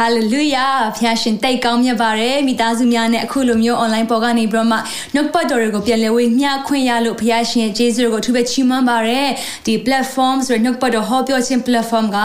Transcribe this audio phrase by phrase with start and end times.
[0.00, 4.78] Hallelujah ဖျာရှင်တိတ်ကောင်းမြတ်ပါတယ်မိသားစုများနဲ့အခုလိုမျိုး online ပေါ်ကနေပြီးတော့မှ
[5.14, 9.28] နှုတ်ပတ်တော်တွေကိုပြန်လည်ဝေမျှခွင့်ရလို့ဖျာရှင်ရဲ့ကျေးဇူးကိုအထူးပဲချီးမွမ်းပါတယ်
[9.66, 12.18] ဒီ platform ဆိုတဲ့နှုတ်ပတ်တော်ဟောပြောခြင်း platform က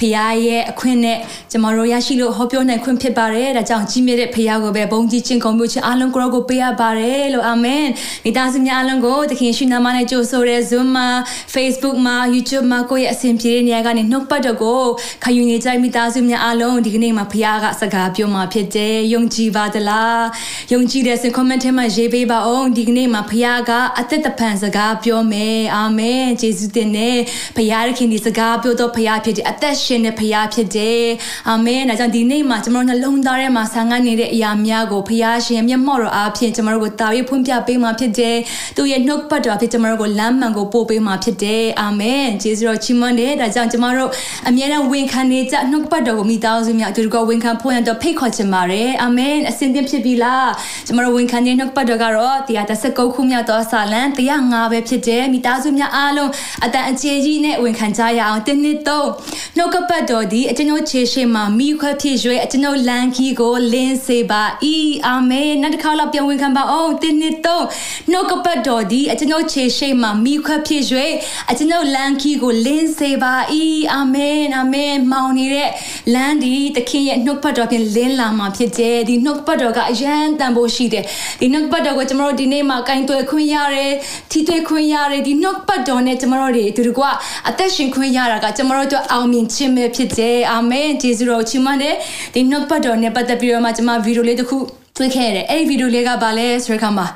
[0.00, 1.18] ဖျာရဲ့အခွင့်နဲ့
[1.50, 7.86] ကျမတို့ရရှိလို့ဟောပြောနိုင်ခွင့်ဖြစ်ပါတယ်ဒါကြောင့်ကြီးမြတ်တဲ့ဖျာကိုပဲဘုန်းကြီးချင်းကုန်မျိုးချင်းအားလုံးကိုကိုပေးရပါတယ်လို့အာမင်
[8.24, 11.08] မိသားစုများအားလုံးကိုသခင်ရှင်နာမနဲ့ကြိုဆိုရဲ Zoom မှာ
[11.54, 14.80] Facebook မှာ YouTube မှာကိုယ့်ရဲ့အစဉ်ပြေတဲ့နေရာကနေနှုတ်ပတ်တော်ကို
[15.24, 20.24] ခယူနေကြမိသားစုများအားလုံးဒီကနေ့မှာဖခင်ကစကားပြောမှာဖြစ်တယ်ယုံကြည်ပါသလား
[20.72, 27.16] ယုံကြည်တဲ့စင် comment ထဲမှာရေးပေးပါအောင်ဒီကနေ့မှာဖခင်ကအသက်တပံစကားပြောမယ်အာမင်ယေရှုတင်နဲ့
[27.56, 31.04] ဖခင်ခင်ဒီစကားပြောတော့ဖခင်ဖြစ်တယ်အသက်ရှင်တဲ့ဖခင်ဖြစ်တယ်
[31.48, 38.36] အာမင်ဒါကြောင့်ဒီနေ့မှာကျွန်တော်နှလုံးသားထဲမှာဆာငတ်နေတဲ့အရာများကိုဖခင်ရှင်မျက်မှောက်တော်အားဖြင့်ကျွန်တော်တို့ကိုတာပြီးဖွင့်ပြပေးမှာဖြစ်တယ်
[38.76, 44.10] သူရဲ့နှုတ်ပတ်တော်ဖြစ်ကျွန်တော်တို့ကိုလမ်းမှန်ကိုပို့ပေးမှာဖြစ်တယ်အာမင်ယေရှုတော်ချီးမွမ်းတယ်ဒါကြောင့်ကျွန်တော်တို့
[44.48, 50.50] အမြဲတမ်းဝန်ခံနေကြနှုတ်ပတ်တော်ကိုမိသားစုများအတူတူဝန်ခံဖို့ရတော့ဖိတ်ခေါ်ချင်ပါတယ်အာမင်အစဉ်သင့်ဖြစ်ပြီလား
[50.86, 54.02] ကျမတို့ဝန်ခံခြင်းနှုတ်ပတ်တော်ကတော့တရား19ခုမြောက်သောစာလံ
[54.38, 56.30] 105ပဲဖြစ်တယ်မိသားစုများအားလုံး
[56.64, 59.08] အတန်အခြေကြီးနဲ့ဝန်ခံကြရအောင်တင်းနှစ်သုံး
[59.56, 67.64] နှုတ်ကပတ်တော်ဒီအကျွန်ုပ်ခြေရှိမှမိခွက်ဖြစ်ရွေးအကျွန်ုပ်လန်ခီကိုလင်းစေပါဤအာမင်နောက်တစ်ခါလောက်ပြန်ဝန်ခံပါအောင်တင်းနှစ်သုံး
[68.10, 71.14] နှုတ်ကပတ်တော်ဒီအကျွန်ုပ်ခြေရှိမှမိခွက်ဖြစ်ရွေး
[71.50, 75.70] အကျွန်ုပ်လန်ခီကိုလင်းစေပါဤအာမင်အာမင်မောင်နေတဲ့
[76.14, 81.04] လမ်းဒီသခင်ရဲ့နှုတ်ပတ်တော်ဖြင့်လင်းလာမှာဖြစ်တယ်ဒီနှုတ်ပတ်တော်ကအယံတန်ဖို့ရှိတယ်
[81.40, 83.92] ဒီနှုတ်ပတ်တော်ကိုကျွန်တော်တို့ဒီနေ့မှာကင်သွဲခွင့်ရတယ်
[84.30, 87.10] ထီသွဲခွင့်ရတယ်ဒီနှုတ်ပတ်တော်နဲ့ကျွန်တော်တို့ဒီတကွာ
[87.48, 91.94] အသက်ရှင်ခွင့်ရတာကကျွန်တော်တို့အောင်မြင်ခြင်းပဲဖြစ်တယ်အာမင်ဂျေဇုတော်ချီးမွမ်းတယ်
[92.34, 94.58] ဒီနှုတ်ပတ်တော်နဲ့ပတ်သက်ပြီးတော့မှကျွန်မဗီဒီယိုလေးတစ်ခု
[94.96, 97.06] တွေ့ခဲ့ရတယ်အဲ့ဒီဗီဒီယိုလေးကဘာလဲဆိုတဲ့အခါမှာ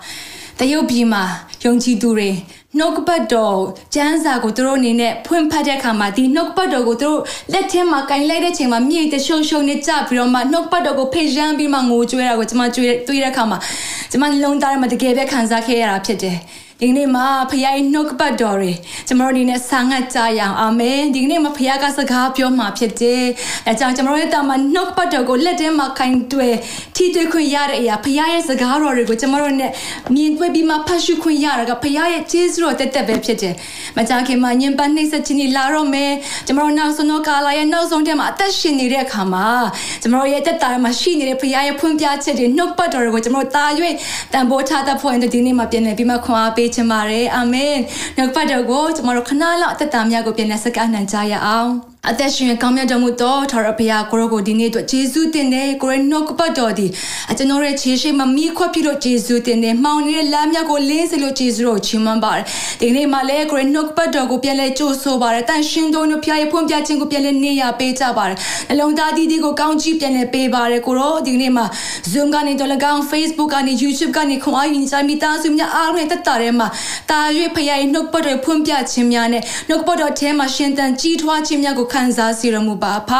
[0.58, 1.22] တရုတ်ပြည်မှာ
[1.64, 2.30] ယုံကြည်သူတွေ
[2.78, 3.58] နှုတ်ပတ်တော်
[3.94, 7.18] ကျမ်းစာကိုသူတို့အနေနဲ့ဖွင့်ဖတ်တဲ့အခါမှာဒီနှုတ်ပတ်တော်ကိုသူတို့
[7.52, 13.58] လက်ထဲမှာကင်လိုက်တဲ့ချိန်မှာမြေတရှုံရှုံနဲ့ကြပြီးတော့မှနှုတ်ပတ်တော်ကိုဖိတ်ရမ်းပြီးမှငိုကြွေးတာကိုကျွန်မကြွေးတွေ့တဲ့အခါမှာ
[14.10, 16.38] ကျွန်မလုံးသားထဲမှာတကယ်ပဲခံစားခဲ့ရတာဖြစ်တယ်။
[16.80, 18.72] ဒီနေ့မှာဖခင်ရဲ့နှုတ်ကပတ်တော်တွေ
[19.06, 23.22] ကျွန်တော်တို့ဒီနေ့ဆာငတ်ကြရအောင်အာမင်ဒီနေ့မှာဖခင်ကစကားပြောမှာဖြစ်တယ်
[23.66, 26.54] အဲကြောင့်ကျွန်တော်တို့ရဲ့တာမှာနှုတ်ကပတ်တော်ကိုလက်ထဲမှာခိုင်တွေ့
[26.96, 29.70] ထိတွေ့ခွင့်ရတဲ့အရာဖခင်ရဲ့စကားတော်တွေကိုကျွန်တော်တို့နဲ့
[30.14, 33.54] မြင်တွေ့ပြီးမှဖတ်ရှုခွင့်ရတာကဖခင်ရဲ့ကျေးဇူးတော်တက်တက်ပဲဖြစ်တယ်
[33.96, 36.12] မကြခင်မှာညင်ပန်းနှိမ့်ဆက်ခြင်းကြီးလာတော့မယ်
[36.46, 39.46] ကျွန်တော်တို့နောက်ဆုံးတော့ကာလာရဲ့နောက်ဆုံးတဲ့မှာအသက်ရှင်နေတဲ့အခါမှာ
[40.02, 43.64] ကျွန်တော်ရဲ့တက်တာမှာရှိနေတဲ့ဖခင်ရဲ့ဖွင့်ပြချက်တွေနှုတ်ပတ်တော်တွေကိုကျွန်တော်တာ၍
[44.32, 47.76] တန်ဖိုးထားတတ်ဖို့ဒီနေ့မှာပြင်နေပြီးမှခွန်အားပေးချင်ပါတယ်အာမင်
[48.16, 51.70] နောက်ပတ်တော်ကိုကျွန်တော်တို့ခဏလောက်အသက်တာများကိုပြင်နေစကားနှံကြရအောင်
[52.10, 56.86] အသက်ရှင်ကောင်းမြတ်တော်မူသောထာဝရဘုရားကိုရောကိုဒီနေ့အတွက်ယေရှုတင်တယ်ကိုရနှုတ်ကပတ်တော်ဒီ
[57.30, 62.44] အကျွန်တော်ရဲ့ခြေရှိမမိခွက်ပြလို့ယေရှုတင်တယ်မှောင်နေတဲ့လမ်းမြတ်ကိုလင်းစေလို့ယေရှုတော်ချီးမွမ်းပါတယ်
[62.80, 68.36] ဒီနေ့မှလည်းကိုရနှုတ်ကပတ်တော်ကိုပြန်လဲကြိုးဆိုပါတယ်တန်ရှင်တော်တို့ဘုရားရဲ့ဖွင့်ပြခြင်းကိုပြန်လဲနေရပေးကြပါတယ်
[68.70, 71.64] အလုံးသားဒီဒီကိုကောင်းချီးပြန်လဲပေးပါတယ်ကိုရောဒီနေ့မှ
[72.10, 76.68] Zoom ကနေတော့၎င်း Facebook ကနေ YouTube ကနေခွန်အားယူနေကြမိသားစုများအားလုံးတက်တာထဲမှာ
[77.10, 77.20] တာ၍
[77.54, 83.10] ဖခင်ရဲ့နှုတ်ပတ်တော်ဖွင့်ပြခြင်းများနဲ့နှုတ်ပတ်တော်ထဲမှာရှင်သန်ကြီးထွားခြင်းများကိုခံစားစေရမှုပါဖ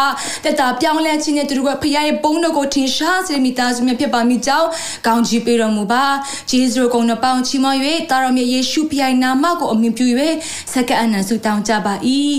[0.45, 4.69] တက်တာပြောင်းလဲခြင်းနဲ့သူတို့ကဖခင်ရဲ့ဘုန်းတော်ကိုထင်ရှားစေမိသားစုများဖြစ်ပါမိကြောင်း
[5.07, 6.05] ကောင်းချီးပေးတော်မူပါ
[6.51, 7.79] ဂျေဇုကုံနှပေါင်းချီးမွမ်း၍
[8.11, 10.07] တာတော်မြတ်ယေရှုဖခင်နာမကိုအမြင်ပြု၍
[10.73, 11.95] စက္ကအနန္ဆုတောင်းကြပါ၏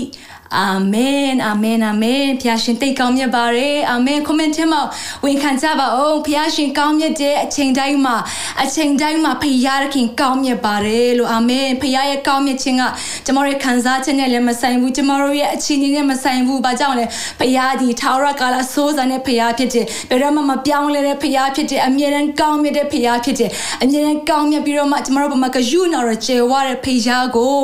[0.54, 4.82] အာမင်အာမင်အာမင်ဖျာရှင်တိတ်ကောင်းမြတ်ပါတယ်အာမင်ကွန်မန့်ထဲမှာ
[5.24, 8.16] ဝင်ခံကြပါအောင်ဖျာရှင်ကောင်းမြတ်တဲ့အချိန်တိုင်းမှာ
[8.62, 12.82] အချိန်တိုင်းမှာဖျားခင်ကောင်းမြတ်ပါတယ်လို့အာမင်ဖျားရဲ့ကောင်းမြတ်ခြင်းက
[13.26, 17.06] ကျမတို့ရဲ့ခံစားချက်နဲ့လည်းမဆိုင်ဘူးကျမတို့ရဲ့အခြေအနေနဲ့မဆိုင်ဘူးဘာကြောင့်လဲ
[17.40, 23.50] ဖျားဒီထာဝရကာလစိုးစံတဲ့ဖျားဖြစ်တယ်ဘယ်တော့မှမပြောင်းလဲတဲ့ဖျားဖြစ်တယ်အမြဲတမ်းကောင်းမြတ်တဲ့ဖျားဖြစ်တယ်
[23.82, 27.60] အမြဲတမ်းကောင်းမြတ်ပြီးတော့မှကျမတို့ဘမကယူနော်ရကျေဝတဲ့ဖျားကို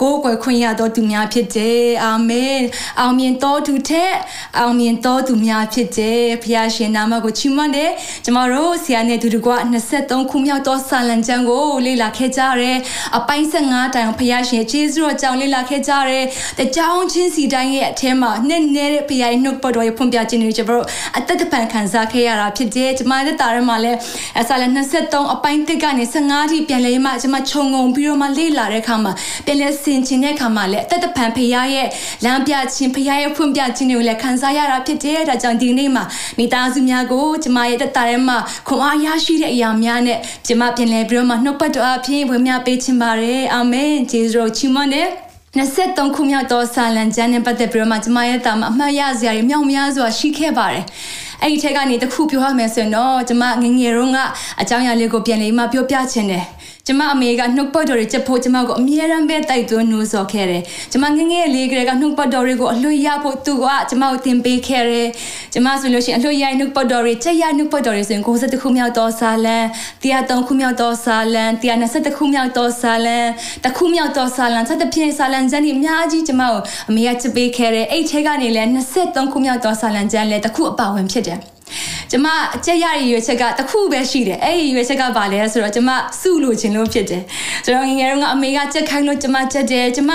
[0.00, 2.23] ကိုယ်ကွယ်ခွင့်ရတော့သူများဖြစ်တယ်အာမင်
[3.00, 4.14] အောင်မြင်တော်သူထက်
[4.58, 7.90] အောင်မြင်တော်သူများဖြစ်တယ်ဖျားရှင်နာမကိုချီးမွမ်းတယ်
[8.24, 9.48] ကျမတို့ဆရာနဲ့တူတူက
[9.90, 12.78] 23ခုမြောက်သောစာလံကျမ်းကိုလေ့လာခဲ့ကြရတယ်
[13.16, 16.24] အပိုင်း15တိုင်ဖျားရှင်ကျေးဇူးတော်ကြောင့်လေ့လာခဲ့ကြရတယ်
[16.58, 20.86] တကြောင်ချင်းစီတိုင်းရဲ့အထဲမှာနဲ့နေတဲ့ဖျားရဲ့နှုတ်ပတ်တော်ရဲ့ဖွင့်ပြခြင်းတွေကျမတို့
[21.18, 23.92] အသက်တပံခံစားခဲ့ရတာဖြစ်တယ်ကျမတို့တာရမှာလဲ
[24.48, 24.66] စာလံ
[25.02, 29.12] 23အပိုင်း1ကနေ15ထိပြန်လဲမှကျမခြုံငုံပြီးတော့မှလေ့လာတဲ့အခါမှာ
[29.46, 31.88] ပြန်လဲဆင်ခြင်တဲ့အခါမှာလဲအသက်တပံဖျားရဲ့
[32.24, 36.04] လမ်းပြခြင်းဖခင်ရဲ့ဖွင့်ပြခြင်းတွေကိုလည်းခံစားရတာဖြစ်တယ်ဒါကြောင့်ဒီနေ့မှာ
[36.38, 38.38] မိသားစုများကိုကျမရဲ့တက်တာထဲမှာ
[38.68, 45.08] ခွန်အားရရှိတဲ့အရာများနဲ့ကျမပြန်လဲပြီးတော့မှနှုတ်ပတ်တော်အဖြစ်ဝင်မြပေးခြင်းပါတယ်အာမင်ဂျေဇုတော်ချီးမွမ်းတယ်
[45.54, 50.84] 23ခုမြောက်သောဆာလံကျမ်းနဲ့ပတ်သက်ပြီးတော့မှကျမရဲ့တာမှာအမှတ်ရစရာတွေမြောက်များစွာရှိခဲ့ပါတယ်။
[51.42, 54.18] အဲ့ဒီထက်ကနေတစ်ခုပြောရမယ်ဆိုရင်တော့ကျမငငယ်တုန်းက
[54.60, 56.44] အကြောင်းအရာလေးကိုပြန်လေးမှပြောပြချင်တယ်။
[56.88, 65.08] ကျမအမေကနှုတ်ပတ်တော်တွေချက်ဖို့ကျမကိုအမြဲတမ်းပဲတိုက်သွင်းနှိုးဆော်ခဲ့တယ်။ကျမငငယ်လေးကလေးကနှုတ်ပတ်တော်တွေကိုအလွတ်ရဖို့သူကကျမကိုသင်ပေးခဲ့တယ်။
[65.52, 69.58] ကျမဆိုလို့ရှိရင်အလွတ်ရနှုတ်ပတ်တော်တွေချက်ရနှုတ်ပတ်တော်တွေဆိုရင်90ခုမြောက်သောစာလံ
[70.02, 73.18] 103ခုမြောက်သောစာလံ120ခုမြောက်သောစာလံ
[73.64, 78.68] တခုမြောက်သောစာလံဆက်တဲ့ဖြင့်စာလံကျမ်းတွေအများကြီးကျမကိုအမေကချက်ပေးခဲ့တယ်။အဲ့ထဲကနေလည်း
[79.00, 81.40] 23ခုမြောက်သောစာလံကျမ်းလည်းတခုအပါဝင်ဖြစ်တယ်။
[82.10, 82.26] ကျမ
[82.56, 85.90] အကျက်ရရဲ့ရွေးချက်ကတခုပဲရှိတယ်အဲ့ဒီရွေးချက်ကဘာလဲဆိုတော့ကျမ
[86.20, 87.22] စုလို့ခြင်းလို့ဖြစ်တယ်
[87.64, 90.12] ဆိုတော့ငငယ်တုန်းကအမေကချက်ခိုင်းလို့ကျမချက်တယ်ကျမ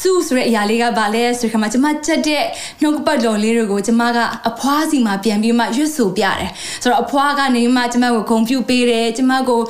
[0.00, 2.44] စုဆိုတဲ့အရာလေးကဘာလဲဆိုတဲ့ခါမှာကျမချက်တဲ့
[2.82, 4.18] နှုတ်ပတ်တော်လေးတွေကိုကျမက
[4.48, 6.50] အဖွားစီမှာပြန်ပြီးမှရွတ်ဆိုပြတယ်
[6.82, 9.60] ဆိုတော့အဖွားကနေမှကျမကိုဂုံပြူပေးတယ်ကျမကို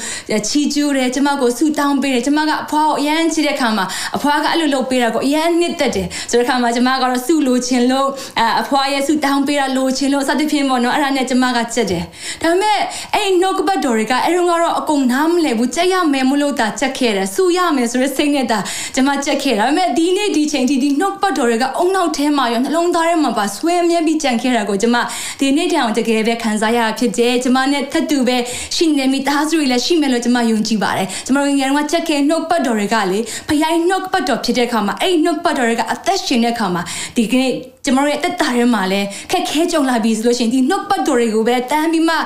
[0.48, 3.84] ချီကျူးတယ်ကျမကိုဆူတောင်းပေးတယ်ကျမကအဖွားကိုအရန်ချစ်တဲ့ခါမှာ
[4.16, 8.08] အဖွားကအဲ့လိုလုပ်ပေးတာကိုအရန်နှစ်သက်တယ်ဆိုတဲ့ခါမှာကျမကတော့စုလို့ခြင်းလို့
[8.60, 12.05] အဖွားရဲ့ဆူတောင်းပေးတာလို့ခြင်းလို့စသဖြင့်ပေါ့နော်အဲ့ဒါနဲ့ကျမကချက်တယ်
[12.43, 12.79] ဒါပေမဲ့
[13.14, 18.58] အဲ့နှုတ်ကပတ်တော်တွေကအဲ့တော့ကတော့အကုန်နားမလဲဘူးကြက်ရမယ်မလို့တာချက်ခဲ့တယ်စူရမယ်ဆိုတဲ့စိတ်နဲ့တာ
[18.94, 24.99] ကျွန်မချက်ခဲ့တာဒါပေမဲ့ဒီနေ့ဒီချိန်ထိဒီနှုတ်ပတ်တော်တွေကအုံနောက်ထဲမှာရောနှလုံးသားထဲမှာပါဆွဲမြဲပြီးကြံခဲ့တာကိုကျွန်မ
[25.40, 28.37] ဒီနေ့တောင်တကယ်ပဲခံစားရဖြစ်တယ်ကျွန်မနဲ့ထပ်တူပဲ
[28.76, 33.19] ရှိနေမိသားစုတွေလည်းရှိမယ်လို့ကျွန်မယုံကြည်ပါတယ်ကျွန်တော်ငယ်ငယ်ကချက်ခဲ့နှုတ်ပတ်တော်တွေကလေ
[33.49, 36.82] ဖခင်နှုတ်ပတ်တော်ဖြစ်တဲ့အခါမှာအဲ့နှုတ်ပတ်တော်တွေကအသက်ရှင်တဲ့အခါမှာ
[37.17, 37.52] ဒီကနေ့
[37.84, 42.17] ကျမတို့ရဲ့တက်တာထဲမှာလည်းခက်ခဲကြုံလာပြီဆိုလို့ရှိရင်ဒီနှုတ်ပတ်တော်တွေကိုပဲတန်းပြီးမှ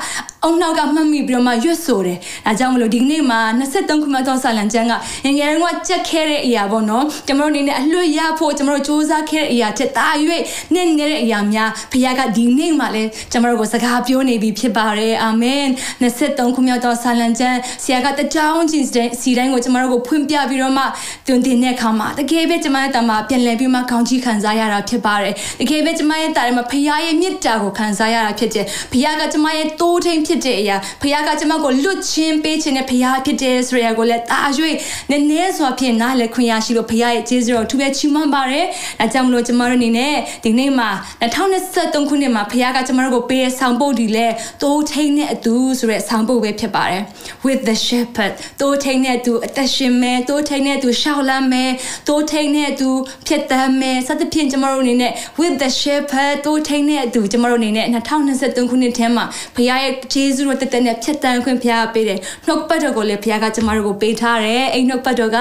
[0.45, 4.93] အုံနောက်ကမှတ်မိပြီးတော့မှရွတ်ဆိုတယ်။ဒါကြောင့်မလို့ဒီနေ့မှာ23ခုမှသောဆာလံကျမ်းက
[5.25, 10.07] ငငယ်တုန်းကကြက်ခဲတဲ့အရာပေါ့နော်။ကျမတို့အနေနဲ့အလွတ်ရဖို့ကျမတို့စူးစမ်းခဲ့တဲ့အရာချက်တာ၍
[10.75, 15.65] နဲ့နေတဲ့အရာများဘုရားကဒီနေ့မှာလည်းကျမတို့ကိုစကားပြောနေပြီဖြစ်ပါတယ်။အာမင်။
[16.03, 18.87] 23ခုမြောက်သောဆာလံကျမ်းဆရာကတကြောင်ချင်း
[19.23, 20.85] စီတိုင်းကိုကျမတို့ကိုဖွင့်ပြပြီးတော့မှ
[21.27, 34.41] တွင်တင်တဲ့အခါမှာတကယ်ပဲကျမရဲ့တမပြန်လည်ပြီးမှကောင်းချီးခံစားရတာဖြစ်ပါတယ်။တကယ်ပဲကျမရဲ့တာထဲမှာဖခင်ရဲ့မြတ်တာကိုခံစားရတာဖြစ်တယ်။ဖခင်ကကျမရဲ့တိုးထိန်ဖြစ်တဲ့အရာဖခင်ကကျမကိုလွတ်ချင်းပေးခြင်းနဲ့ဖခင်ဖြစ်တယ်ဆိုရကိုလည်းတာ၍
[35.11, 38.67] နည်းနည်းစွာဖြင့်နားလည်ခွင့်ရရှိလို့ဖခင်ရဲ့ကျေးဇူးတော်ထူးပဲချီးမွမ်းပါတယ်။
[39.01, 40.15] အဲကြောင့်မလို့ကျမတို့အနေနဲ့
[40.45, 40.91] ဒီနေ့မှာ
[41.23, 44.27] 2023ခုနှစ်မှာဖခင်ကကျမတို့ကိုပေးတဲ့ဆောင်ပုဒ်ဒီလဲ
[44.63, 47.03] တိုးထိန်တဲ့အတူဆိုတဲ့ဆောင်ပုဒ်ပဲဖြစ်ပါတယ်။
[47.47, 51.71] with the shepherd တိုးထိန်တဲ့အတူအသက်ရှင်မယ်တိုးထိန်တဲ့အတူရှောက်လန်းမယ်
[52.09, 52.91] တိုးထိန်တဲ့အတူ
[53.27, 59.25] ဖြစ်တမ်းမယ်စသဖြင့်ကျမတို့အနေနဲ့ with the shepherd တိုးထိန်တဲ့အတူကျမတို့အနေနဲ့2023ခုနှစ်ထဲမှာ
[59.57, 65.39] ဖခင်ရဲ့ဂျေဇုတော်တက်တက်နဲ့ဖြတ်တန်းခွင့်ဖခင်ပေးတယ်နှုတ်ပတ်တော်ကိုလည်းဖခင်ကကျမတို့ကိုပေးထားတယ်အဲ့နှုတ်ပတ်တော်က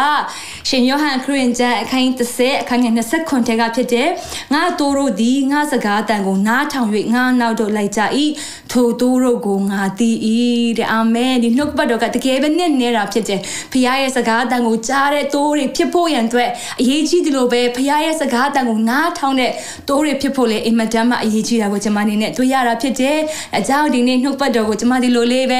[0.70, 4.10] ရှင်ယောဟန်ခရစ်ယာန်ကျမ်းအခန်း30အခန်းငယ်29ထဲကဖြစ်တယ်
[4.54, 8.02] ငါတိုးတို့သည်ငါစကားတန်ကိုနားထောင်၍ငါနောက်တော့လိုက်ကြ၏
[8.72, 10.12] ထိုတိုးတို့ကိုငါသိ၏
[10.78, 16.50] တဲ့အာမင်ဒီနှုတ်ပတ်တော်ကတကယ်ပဲနဲ့နေတာဖြစ်တယ်ဖခင်ရဲ့စကားတန်ကိုကြားတဲ့တိုးတွေဖြစ်ဖို့ရန်အတွက်
[16.82, 19.52] အရေးကြီးတယ်လို့ပဲဖခင်ရဲ့စကားတန်ကိုနားထောင်တဲ့
[19.88, 23.18] တိုးတွေဖြစ်ဖို့လေအင်မတန်မှအရေးကြီးတာကိုကျွန်မအနေနဲ့တွေ့ရတာဖြစ်တယ်
[23.58, 25.60] အကြောင်းဒီနေ့နှုတ်ပတ်တော်ကိုကျွန်မဒီလိုလေးပဲ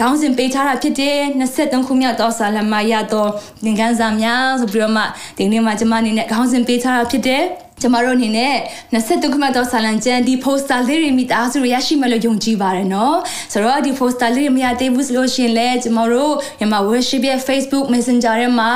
[0.00, 1.16] ခေါင်းစဉ်ပေးထားတာဖြစ်တယ်
[1.50, 3.30] 23ခုမြောက်သောဆာလမရတော့
[3.64, 5.04] သင်ခန်းစာများဆိုပြီးတော့မှ
[5.38, 7.44] ဒီနေ့မှာကျွန်မအနေနဲ့ခေါင်းစဉ်ပေးထားတာဖြစ်တယ်
[7.82, 8.54] ကျမတို့အနေနဲ့
[8.92, 13.16] 23ခုမှသောဆာလန်ကျန်ဒီ poster လေးတွေမိသားစုရရှိမယ်လို့ယုံကြည်ပါတယ်နော်
[13.52, 18.72] ဆိုတော့ဒီ poster လေးတွေမရသေးဘူးဆိုလို့ရှင်လဲကျမတို့မြန်မာ worship ရဲ့ Facebook Messenger ထဲမှာ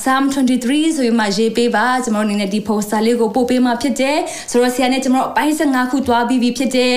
[0.00, 4.18] Psalm 23ဆိုပြီးမှရေးပေးပါကျမတို့အနေနဲ့ဒီ poster လေးကိုပို့ပေးမှဖြစ်တယ်
[4.50, 6.94] ဆိုတော့ဆရာနဲ့ကျမတို့အပိုင်း15ခုသွားပြီးပြီဖြစ်တယ်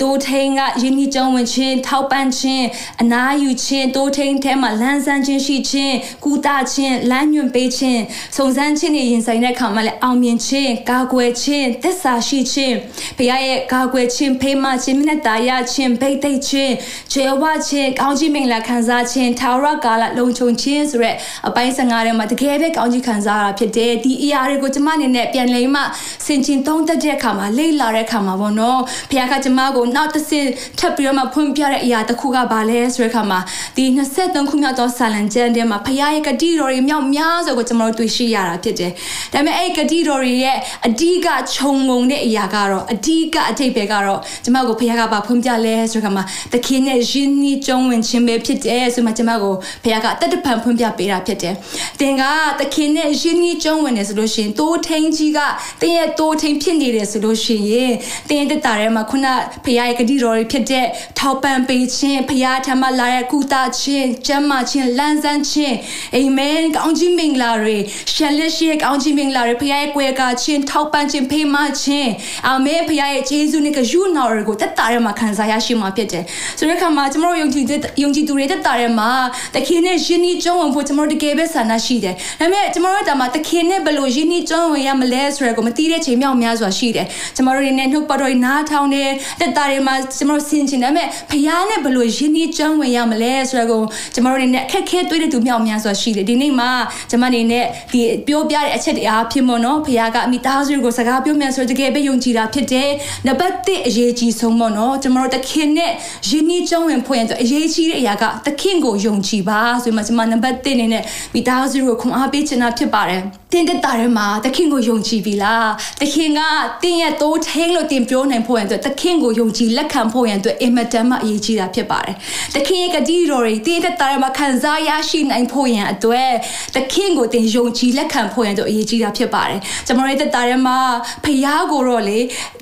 [0.00, 2.66] တိုးထိန်ကယင်းဒီကျောင်းဝင်ခြင်းထောက်ပံ့ခြင်း
[3.02, 8.02] အနားယူခြင်းတိုးထိန်ထဲမှာလန်းဆန်းခြင်းရှိခြင်းကုသခြင်းလမ်းညွှန်ပေးခြင်း
[8.36, 12.76] စုံစမ်းခြင်းတွေရင်ဆိုင်တဲ့အခါမှာလည်းအောင်မြင်ခြင်းကာကွယ်ခြင်းသစ္စာရှိခြင်း
[13.18, 16.72] ဘုရားရဲ့ကာကွယ်ခြင်းဖေးမခြင်းမြတ်တာရခြင်းဗိတ်သိက်ခြင်း
[17.12, 21.16] ခြေဝခြင်းကောင်းကြီးမင်္ဂလာခံစားခြင်းထာဝရကာလလုံခြုံခြင်းဆိုရက်
[21.48, 25.82] အပိုင်း15ထဲမှာတကယ်ပဲကောင်းကြီးခံစားရတာဖြစ်တယ်ဒီအရာတွေကိုကျမအနေနဲ့ပြန်လိမ့်မှ
[26.26, 33.40] ဆင်ခြင်သုံးသက်တဲ့အခါမှာလေ့လာတဲ့အခါမှာပေါ့နော်ဘုရားကကျမကိုနောက်တစ်ဆင့်ထပ်ပြီးတော့မှဖွင့်ပြတဲ့အရာတစ်ခုကဘာလဲဆိုတဲ့အခါမှာ
[33.76, 33.84] ဒီ
[34.18, 38.92] 23ခုမြောက်သောဆာလံကျမ်းထဲမှာဘုရားရဲ့ဂတိတော်တွေမြောက်များစွာကိုကျမတို့တွေ့ရှိရတာဖြစ်တယ်
[39.32, 40.56] ဒါပေမဲ့အဲ့ဂတိတော်တွေရဲ့
[40.88, 49.54] အဓိကခြုံငုံတဲ့အရာကတော့အဓိကအထိပ္ပယ်ကတော့ကျမကိုဖခင်ကပါဖွင့်ပြလဲဆိုခါမှာသခင်နဲ့ယဉ်နီးကြုံဝင်ခြင်းပဲဖြစ်တယ်ဆိုမှကျမကို
[49.84, 51.54] ဖခင်ကတက်တပံဖွင့်ပြပေးတာဖြစ်တယ်။
[52.00, 52.22] သင်က
[52.60, 55.38] သခင်နဲ့ယဉ်နီးကြုံဝင်နေဆိုလို့ရှိရင်တိုးထိန်ကြီးက
[55.80, 57.92] သင်ရဲ့တိုးထိန်ဖြစ်နေတယ်ဆိုလို့ရှိရင်
[58.28, 59.26] သင်တက်တာထဲမှာခုန
[59.64, 60.86] ဖခင်ရဲ့ဂတိတော်တွေဖြစ်တဲ့
[61.18, 65.76] ထောက်ပံ့ပေးခြင်းဖခင်ထံမှလာတဲ့ကုသခြင်းကျမ်းမာခြင်းလန်းဆန်းခြင်း
[66.16, 67.76] အာမင်ကောင်းကြီးမင်္ဂလာတွေ
[68.12, 72.10] ရှယ်လက်ရှိကောင်းကြီးမင်္ဂလာတွေဖခင်ရဲ့ကွယ်ကာခြင်းခြင်းထောက်ပံ့ခြင်းဖေးမခြင်း
[72.46, 76.24] အာမင်ဖခင်ရဲ့ယေရှုနဲ့ကယူနော်ကိုတက်တာရမှာခံစားရရှိမှာဖြစ်တယ်
[76.58, 77.64] ဆိုတဲ့အခါမှာကျွန်တော်တို့ယုံကြည်
[78.02, 79.10] ယုံကြည်သူတွေတက်တာရမှာ
[79.54, 89.10] တခင်နဲ့ယဉ်ဤကျုံးဝင်ဖို့ကျွန်တော်တို့တကယ်ပဲဆန္ဒရှိတယ်ဒါပေမဲ့ကျွန်တော်တို့တာမှာတခင်နဲ့ဘယ်လိုယဉ်ဤကျုံးဝင်ရမလဲဆိုရကိုမသိတဲ့ချိန်မြောက်များစွာရှိတယ်ကျွန်တော်တို့တွေနဲ့နှုတ်ပတ်တော်နားထောင်တယ်
[89.40, 93.82] တက်တာရမှာကျွန်တော်ဆင်ချင်တယ်ဒါပေမဲ့ဖခင်နဲ့ဘယ်လိုယဉ်ဤကျုံးဝင်ရမလဲဆိုရကို
[94.14, 96.70] ကျွန်တော်တို့တွေနဲ့အခက်ခဲတွေ့တဲ့သူမြောက်များစွာရှိတယ်ဒီနေ့မှာ
[97.10, 102.90] ကျွန်မနေနဲ့ဒီပြောပြတဲ့အချက်တွေအားဖြစ်မနော်ဖခင်ကမိသားစုကိုစကားပြောမြန်ဆိုတကယ်ပဲယုံကြည်တာဖြစ်တယ်
[103.26, 105.92] နံပါတ်1အရေးကြီးဆုံးပေါ့နော်ကျွန်တော်တို့တခင်နဲ့
[106.28, 111.02] ယဉ်ဤကျုံးဝင်ဖွင့်ရတော့အရေးကြီးတဲ့အရာကတခင်ကိုယုံကြည်ပါဆိုမှကျွန်မနံပါတ်1အနေနဲ့
[111.34, 113.22] မိသားစုကိုခွန်အားပေးချင်တာဖြစ်ပါတယ်
[113.52, 115.68] တင်းတက်တာထဲမှာသခင်ကိုယုံကြည်ပြီလား
[116.00, 116.40] သခင်က
[116.82, 122.14] တင်းရဲ့တိုးထင်းလို့တင်ပြောနိုင်ဖို့ရန်အတွက်သခင်ကိုယုံကြည်လက်ခံဖို့ရန်အတွက်အင်မတန်မှအရေးကြီးတာဖြစ်ပါတယ်
[122.54, 126.30] သခင်ရဲ့ဂတိတော်တွေတင်းတက်တာထဲမှာခံစားရရှိနိုင်ဖို့ရန်အတွက်
[126.74, 130.78] သခင်ကိုတင်ယုံကြည်လက်ခံဖို့ရန်အတွက်အရေးကြီးတာဖြစ်ပါတယ်ကျွန်တော်ရဲ့တက်တာထဲမှာ
[131.24, 132.18] ဖျားကိုတော့လေ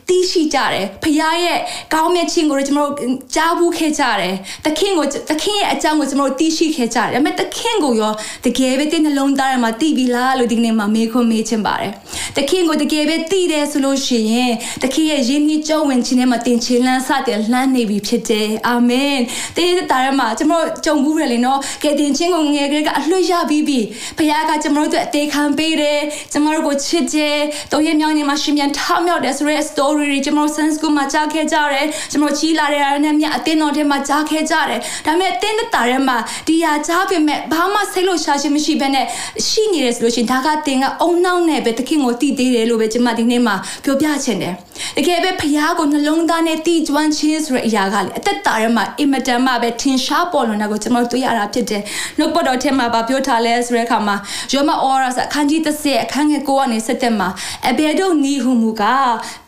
[0.09, 1.59] တီးရှိကြတယ်ဖခင်ရဲ့
[1.95, 4.35] ကောင်းမြတ်ခြင်းကိုကျွန်တော်တို့ကြားဘူးခဲ့ကြတယ်
[4.65, 8.13] သခင်ကိုသခင်ရဲ့အကြောင်းကိုကျွန်တော်တို့တီးရှိခဲ့ကြတယ်ဒါပေမဲ့သခင်ကိုရော
[8.45, 11.93] တကယ်ပဲတင်းနှလုံးသားထဲမှာတီးပြီလားလို့ဒီနေ့မှာမေးခွန်းမေးချင်ပါတယ်
[12.37, 19.19] သခင်ကိုတကယ်ပဲတီးတယ်ဆိုလို့ရှိရင်သခင်ရဲ့ယဉ်ကျေးကြုံဝင်ခြင်းထဲမှာတင်ချင်လန်းစတဲ့လှမ်းနေပြီဖြစ်တယ်အာမင်
[19.57, 23.81] တင်းတာထဲမှာကျွန်တော်ကြုံဘူးရလေနော်ကဲတင်ချင်းကိုငယ်ကလေးကအလွတ်ရပြီးပြီ
[24.19, 26.01] ဖခင်ကကျွန်တော်တို့အသေးခံပေးတယ်
[26.33, 27.39] ကျွန်တော်တို့ကိုချစ်တယ်
[27.73, 39.07] တော့ရဲ့မြောင်းနေမှာရှင်ပြန်ထားမြောက်တယ်ဆိုရဲ story တွေကျွန်တော် sense ကိုမှကြားခဲ့ကြတယ်ကျွန်တော်ကြီးလာတဲ့အားနဲ့မြအတင်းတော်ထဲမှာကြားခဲ့ကြတယ်ဒါပေမဲ့အတင်းတာထဲမှာဒီဟာကြားပေမဲ့ဘာမှစိတ်လို့ရှာခြင်းမရှိဘဲနဲ့
[39.49, 44.55] ရှိနေတယ်ဆိုလို့ရှိရင်ဒါကတင်ကအုံနောက်နဲ့ပဲတခင်ကိုတည်သေးတယ်လို့ပဲကျွန်မဒီနေ့မှာပြောပြချင်တယ်
[44.97, 51.83] တကယ်ပဲဖခင်ကိုနှလုံးသားနဲ့တည်ကျွမ်းခြင်းဆိုတဲ့အရာကလေအသက်တာထဲမှာအင်မတန်မှပဲထင်ရှားပေါ်လွင်တာကိုကျွန်တော်တွေ့ရတာဖြစ်တယ်
[52.19, 54.17] နှုတ်ပတ်တော်ထဲမှာဗာပြောထားလဲဆိုတဲ့အခါမှာ
[54.53, 57.29] ယောမအော်ရာအခန်းကြီး30အခန်းငယ်9ကနေ7မှာ
[57.69, 58.83] အဘယ်တို့နီဟုမူက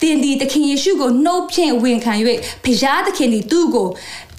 [0.01, 2.13] တင်ဒီတခင်ယေရှုကိုနှုတ်ဖြင့်ဝန်ခံ၍
[2.65, 3.89] ဖခင်သခင်ဒီသူ့ကို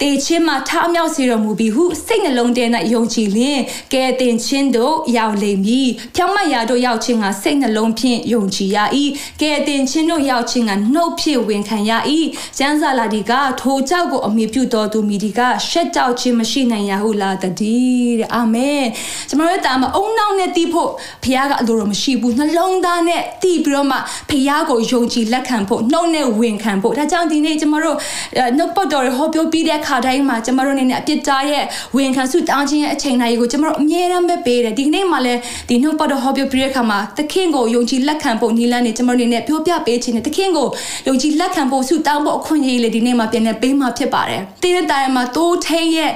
[0.02, 3.60] တေချင်းမှာထားမြောက်စေတော်မူပြီးဟုစိတ်နှလုံးထဲ၌ယုံကြည်လျင်
[3.94, 8.78] ကဲတင်ချင်းတို့ရောက်လိမ့်မည်ဖြောင်းမတ်ရာတို့ရောက်ခြင်းကစိတ်နှလုံးဖြင့်ယုံကြည်ရ၏
[9.42, 11.92] ကဲတင်ချင်းတို့ရောက်ခြင်းကနှုတ်ဖြင့်ဝန်ခံရ၏
[12.58, 18.86] ကျမ်းစာလာဒီကထိုကြောက်ကိုအမိပြုတော်သူမိဒီကရှက်ကြောက်ခြင်းမရှိနိုင်ရဟုလာတည်းတဲ့အာမင်
[19.30, 20.92] ကျွန်တော်တို့တာမအုံနောက်နဲ့တီးဖို့
[21.24, 23.98] ဖခင်ကအလိုတော်မရှိဘူးနှလုံးသားနဲ့တီးပြီးတော့မှ
[24.30, 27.98] ဖခင်ကိုယုံကြည်လက်ခံဖို့နှုတ်နဲ့ဝန်ခံဖို့ဒါကြောင့်ဒီနေ့ကျွန်တော်တို့
[28.58, 31.64] နှုတ်ပတ်တော်ဟောပြောပြီးတဲ့ခါတိုင်းမှာကျမတို့အနေနဲ့အပြစ်သားရဲ့
[31.96, 35.40] ဝန်ခံစုတောင်းခြင်းရဲ့အချိန်တိုင်းကိုကျမတို့အမြဲတမ်းပဲပေးတယ်ဒီကနေ့မှလည်း
[35.70, 40.68] ဒီနှုတ်ပတ်တော်ဟောပြောပြတဲ့အခါမှာသခင်ကိုယုံကြည်လက်ခံဖို့နီလန်းနေကျမတို့အနေနဲ့ပြောပြပေးခြင်းနဲ့သခင်ကို
[41.08, 46.12] ယုံကြည်လက်ခံဖို့စုတောင်းဖို့အခွင့်အရေးလေးဒီနေ့မှပြန်နေပေးမှဖြစ်ပါတယ်တင်းတဲ့တိုင်မှာတိုးထိန်ရဲ့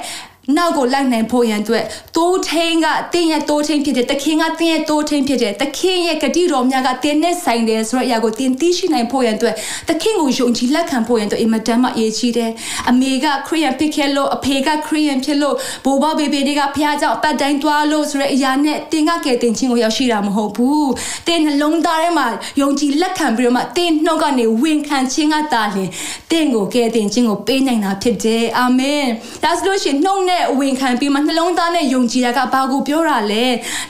[0.56, 1.84] နောက်ကိုလိုက်နိုင်ဖို့ရန်အတွက်
[2.16, 9.54] သိုးထိန်ကတင်းရဲ့သိုးထိန်ဖြစ်တဲ့တခင်ကတင်းရဲ့သိုးထိန်ဖြစ်တဲ့တခင်ရဲ့ဂတိတော်များကတင်းနဲ့ဆိုင်တယ်ဆိုတဲ့အရာကိုတင်းသိရှိနိုင်ဖို့ရန်အတွက်
[9.88, 12.50] တခင်ကိုယုံကြည်လက်ခံဖို့ရန်အတွက်အင်မတန်မှအရေးကြီးတယ်။
[12.90, 20.86] အမေကခရီးယန်ဖြစ်ခဲ့လို့အဖေကခရီးယန်ဖြစ်လို့ဘိုးဘဘေဘေတွေကဖခင်ကြောင့်အပတ်တိုင်းသွားလို့ဆိုတဲ့အရာနဲ့တင်းကကယ်တင်ခြင်းကိုရောက်ရှိတာမဟုတ်ဘူး။
[21.28, 22.26] တင်းနှလုံးသားထဲမှာ
[22.60, 25.88] ယုံကြည်လက်ခံပြီးတော့မှတင်းနှုတ်ကနေဝန်ခံခြင်းကတားလင်
[26.30, 29.04] တင်းကိုကယ်တင်ခြင်းကိုပေးနိုင်တာဖြစ်တယ်။အာမင်။
[29.44, 33.44] ဒါဆိုလို့ရှိရင်နှုတ်နဲ့ဝင်ခံပြီးမှနှလုံးသားနဲ့ယုံကြည်တာကဘာကိုပြောတာလဲ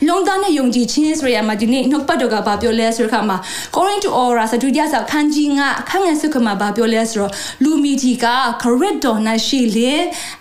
[0.09, 3.37] လုံးသားနဲ့ယုံကြည်ခြင်းဆိုရမှာဒီနေ့နှုတ်ပတ်တော်ကဘာပြောလဲဆိုတဲ့အခါမှာ
[3.69, 7.33] According to Aura စတူဒီယာစာခန်းကြီးငါခန်းငယ်စုခမှာဘာပြောလဲဆိုတော့
[7.63, 8.27] လူမီတီက
[8.63, 9.93] correct တော်၌ရှိလေ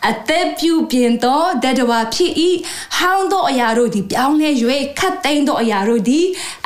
[0.10, 2.32] အသက်ပြုပြင်သောတတဝါဖြစ်၏
[2.98, 4.50] ဟောင်းသောအရာတို့ဒီပြောင်းလဲ၍
[5.00, 6.20] ခတ်သိမ်းသောအရာတို့ဒီ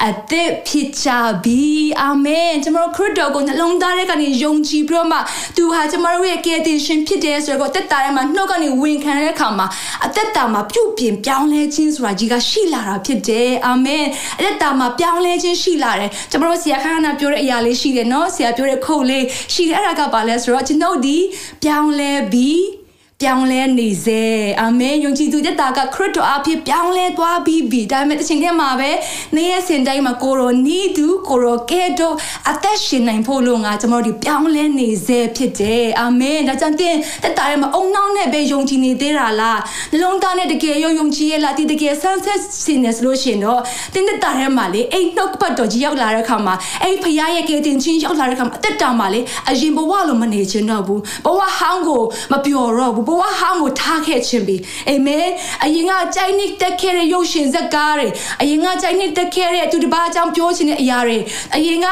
[0.05, 1.09] အသက်ဖြစ်ကြ
[1.43, 1.63] ပြီ
[2.01, 5.19] အာမင်ကျွန်တော်ခရစ်တော်ကိုနှလုံးသားထဲကနေယုံကြည်ပြီးတော့မှ
[5.57, 9.67] သူဟာကျွန်တော်ရဲ့ကယ်တင်ရှင်ဖြစ်တယ်ဆိုတော့တက်တာထဲမှာနှုတ်ကနေဝင်ခံတဲ့အခါမှာ
[10.05, 14.05] အသက်တာမှာပြုတ်ပြင်ပြောင်းလဲခြင်းဆိုတာကြီးကရှိလာတာဖြစ်တယ်အာမင်
[14.37, 21.17] အသက်တာမှာပြောင်းလဲခြင်းရှိလာတယ်ကျွန်တော်တို့ဆရာခါနာပြောတဲ့အရာလေးရှိတယ်နော်ဆရာပြောတဲ့ခုတ်လေးရှိတယ်အဲ့ဒါကဘာလဲဆိုတော့ကျွန်တော်ဒီ
[21.63, 22.84] ပြောင်းလဲပြီး
[23.21, 24.23] ပြောင်းလဲနေစေ
[24.61, 28.91] အာမင်ယုံကြည်သူတက်တာကခရစ်တော်အဖြစ်ပြောင်းလဲသွားပြီးပြီဒါပေမဲ့တစ်ချိန်တည်းမှာပဲ
[29.35, 32.15] နေရစင်တိုင်းမှာကိုရောနီးသူကိုရောကဲတော့
[32.51, 39.59] အသက်ရှင်နိုင်ဖို့လို့ငါကျွန်တော်တို့ပြောင်းလဲနေစေဖြစ်တယ်အာမင်ဒါကြောင့်တင်တက်တာရဲ့မှာအုံနောက်နဲ့ပဲယုံကြည်နေသေးတာလား
[39.91, 43.61] နှလုံးသားနဲ့တကယ်ယုံယုံကြည်ရဲ့လားဒီတကယ်ဆန်းဆက်စင်နေလို့ရှင်တော့
[43.93, 46.53] တင်တက်တာရဲ့မှာလေအိတ်နှုတ်ပတ်တော်ကြီးရောက်လာတဲ့အခါမှာ
[46.83, 49.19] အဲ့ဖရားရဲ့ကယ်တင်ခြင်းရောက်လာတဲ့အခါမှာအသက်တာမှာလေ
[49.49, 54.57] အရင်ဘဝလိုမနေချင်တော့ဘူးဘဝဟောင်းကိုမပျော်တော့ဘူးဘဝဟောင်းကိုထားခဲ့ခြင်းပြီ
[54.89, 55.27] အာမင်
[55.63, 58.07] အရင်ကကြိုက်နှစ်တက်ခဲ့တဲ့ရုပ်ရှင်ဇာတ်ကားတွေ
[58.41, 61.17] အရင်ကကြိုက်နှစ်တက်ခဲ့တဲ့သူတစ်ပါးအကြောင်းပြောချင်တဲ့အရာတွေ
[61.55, 61.87] အရင်က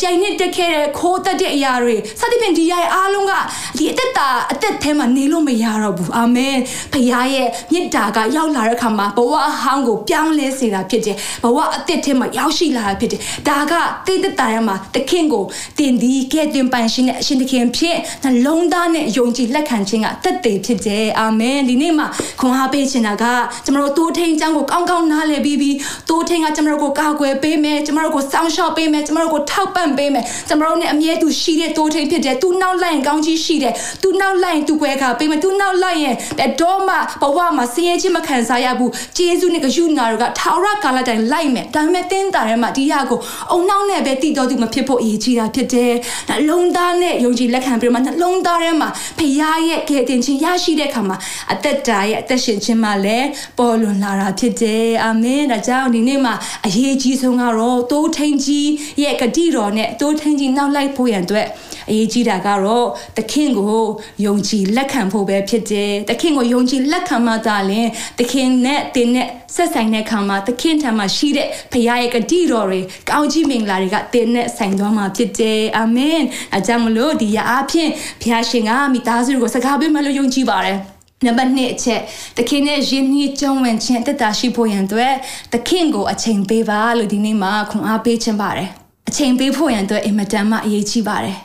[0.00, 3.32] ကြိုက်နှစ်တက်ခဲ့တဲ့ခိုးတက်တဲ့အရာတွေစသဖြင့်ဒီရရဲ့အားလုံးက
[3.78, 6.56] ဒီအသက်တာအသက်ထဲမှာနေလို့မရတော့ဘူးအာမင်
[6.92, 13.72] ဖခင်ရဲ့မြစ်တာကရောက်လာတဲ့အခါမှာဘဝအဟောင်းကိုပြောင်းလဲစေတာဖြစ်တယ်ဘဝအသက်ထဲမှာရောက်ရှိလာတာဖြစ်တယ်ဒါက
[14.06, 15.44] တိတ်သက်တာထဲမှာသခင်ကို
[15.78, 22.06] တင်ဒီကဲတင်ပိုင်ရှင်နဲ့အရှင်သခင်ဖြစ်နှလုံးသားနဲ့ယုံကြည်လက်ခံခြင်းကတက်တည်ဖြစ်တယ်အာမင်ဒီနေ့မှာ
[22.40, 23.24] ခွန်အားပေးချင်တာက
[23.64, 25.76] ကျွန်တော်တို့တိုးထိန်ချောင်းကိုကောင်းကောင်းနားလည်ပြီးပြီး
[26.08, 36.14] တိုးထိန်ကကျွန်တော်တို့ကိုကာကွယ်ပေးမယ်ကျွန်တော်တို့ကိုစောင့်ရှောက်ပေးမယ်ကျွန်တော်တို့ကိုထောက်ပံ့ပေးမယ်ကျွန်တော်တို့နဲ့အမြဲတူရှိတဲ့တိုးထိန်ဖြစ်တယ်သူနောက်လိုက်ရင်ကောင်းကြီးရှိတယ်သူနောက်လိုက်ရင်သူကွဲခါပေးမယ်သူနောက်လိုက်ရင်
[36.60, 43.18] တော့မှဘဝမှာဆင်းရဲခြင်းမခံစားရဘူးဂျေဇုနဲ့ဂယုနာတို့ကထာဝရကာလတိုင်လိုက်မယ်ဒါပေမဲ့တင်းတာထဲမှာဒီရကို
[43.52, 45.92] အုံနောက်နဲ့ပဲတည်တော်သူမဖြစ်ဖို့အရေးကြီးတာဖြစ်တယ်
[46.28, 48.88] နှလုံးသားနဲ့ယုံကြည်လက်ခံပြီးမှနှလုံးသားထဲမှာ
[49.18, 49.34] ဖခင်
[49.68, 51.16] ရဲ့ကယ်တင်ခြင်းရရှိတဲ့အခါမှာ
[51.52, 53.28] အသက်တာရဲ့အသက်ရှင်ခြင်းမှာလည်း
[53.58, 56.34] ပေါ်လွင်လာတာဖြစ်တယ်အာမင်ဒါကြောင့်ဒီနေ့မှာ
[56.66, 58.68] အရေးကြီးဆုံးကတော့တိုးထိန်ကြီး
[59.02, 61.46] ရဲ့ဂတိတော်နဲ့တိုးထိန်ကြီးနောက်လိုက်ဖို့ရန်အတွက်
[61.88, 63.84] အရေးကြီးတာကတော့သခင်ကို
[64.24, 67.88] ယုံကြည်လက်ခံဖို့ပဲဖြစ်တယ်သခင်ကိုယုံကြည်လက်ခံမှသာလျှင်
[68.18, 72.80] သခင်နဲ့တင်နဲ့ ဆက်ဆိုင်တဲ့ခါမှာသခင်ထံမှာရှိတဲ့ဖခင်ရဲ့ဂတိတော်တွေ
[73.10, 76.20] ကောင်းကြီးမင်္ဂလာတွေကတင်နဲ့ဆိုင်သွားမှာဖြစ်တယ်အာမင်
[76.56, 77.90] အကြောင်းမလို့ဒီရအားဖြင့်
[78.20, 80.78] ဖခင်ရှင်ကမိသားစုကိုစကားပေးမှလို့ယုံကြည်ပါတယ်
[81.24, 82.00] နံပါတ်2အချက်
[82.36, 85.12] သခင်ရဲ့ယဉ်နှီးကြုံဝင်ခြင်းတက်တာရှိဖို့ရန်အတွက်
[85.52, 88.68] သခင်ကိုအချိန်ပေးပါလို့ဒီနေ့မှာခွန်အားပေးခြင်းပါတယ်
[89.08, 91.36] အချိန်ပေးဖို့ရန်အတွက်အင်မတန်မှအရေးကြီးပါတယ်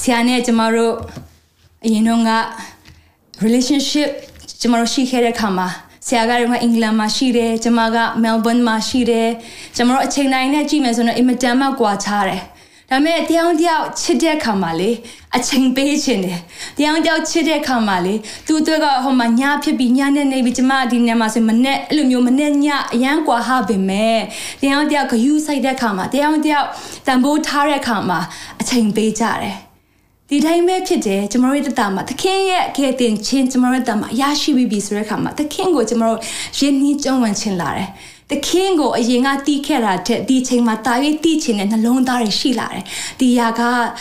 [0.00, 0.94] ဆရာနဲ့ကျမတို့
[1.84, 2.30] အရင်တော့က
[3.44, 4.10] relationship
[4.60, 5.68] ကျမတို့ရှိခဲ့တဲ့ခါမှာ
[6.10, 9.28] ဆရာကတော့အင်္ဂလန်မှာရှိတယ်ကျမက Melbourne မှာရှိတယ်
[9.76, 12.42] ကျမတို့အချိန်တိုင်းနဲ့ကြည့်မယ်ဆိုတော့အင်မတန်မှကွာခြားတယ်
[12.90, 14.90] ဒါပေမဲ့တရားတယောက်ချစ်တဲ့ခါမှာလေ
[15.36, 16.38] အချိန်ပေးခြင်းတယ်
[16.76, 18.14] တရားတယောက်ချစ်တဲ့ခါမှာလေ
[18.46, 24.18] သူတို့ကဟိုမှာညဖြစ်ပြီးညနဲ့နေပြီးကျမဒီနေ့မှာဆိုမနဲ့အဲ့လိုမျိုးမနဲ့ညအရန်ကွာဟပင်မဲ့
[24.60, 26.66] တရားတယောက်ဂယူးဆိုင်တဲ့ခါမှာတရားတယောက်
[27.06, 28.20] တန်ဖိုးထားတဲ့ခါမှာ
[28.60, 29.69] အချိန်ပေးကြတယ်
[30.32, 36.18] ဒီတိုင်းပဲဖြစ်တယ်ကျမတို့တတမှာသခင်ရဲ့အခဲ့တင်ချင်းကျမတို့တတမှာရရှိပြီးပြီဆိုတဲ့အခါမှာသခင်ကိုကျမတို့
[36.58, 37.88] ယဉ်နှီးကြုံဝင်ခြင်းလာတယ်
[38.30, 40.94] တခင်ကိုအရင်ကတီးခဲ့တာတဲ့ဒီချိန်မှာတာ၍
[41.24, 42.84] တီးချင်တဲ့နှလုံးသားတွေရှိလာတယ်။
[43.20, 43.60] ဒီຢာက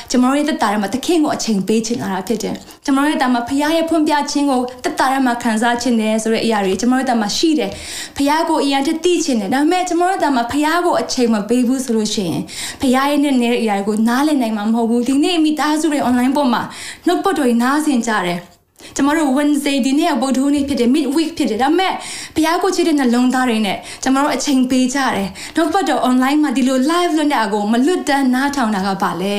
[0.09, 2.55] ကျွန်တော်ရဲ့တက်တာထဲမှာတခင်ကိုအချိန်ပေးချင်လာတာဖြစ်တယ်။
[2.85, 7.71] ကျွန်တော်ရဲ့တာမှာဖခင်ရဲ့ဖွင့်ပြခြင်းကိုတက်တာထဲမှာခံစားချင်တယ်ဆိုတဲ့အရာတွေကျွန်တော်ရဲ့တာမှာရှိတယ်။
[8.17, 12.41] ဖခင်ကိုအရင်တတီးချင်တယ်။ဒါပေမဲ့ကျွန်တော်ရဲ့တာမှာဖခင်ကိုအချိန်မပေးဘူးဆိုလို့ရှိရင်
[12.81, 16.61] ဖခင်ရဲ့နဲ့နေတဲ့အရာတွေကိုနားလည်နိုင်မှာမဟုတ်ဘူး။ဒီနေ့မိသားစုတွေ online ပေါ်မှာ
[17.05, 18.39] နှုတ်ပတ်တော်နားဆင်ကြတယ်။
[18.95, 21.93] ကျမတို့ Wednesday ဒီနေ့ဗုဒ္ဓဟူးနေ့ဖြစ်တယ် mid week ဖြစ်တယ်ဒါပေမဲ့
[22.35, 29.37] ဘုရားကိုချစ်တဲ့နှလုံးသားတွေနဲ့ကျမတို့အချိန်ပေးကြတယ်နောက်ပတ်တော့ online မှာဒီလို live လွှင့်တဲ့အကိုမလွတ်တမ်းနားထောင်တာကပါလေ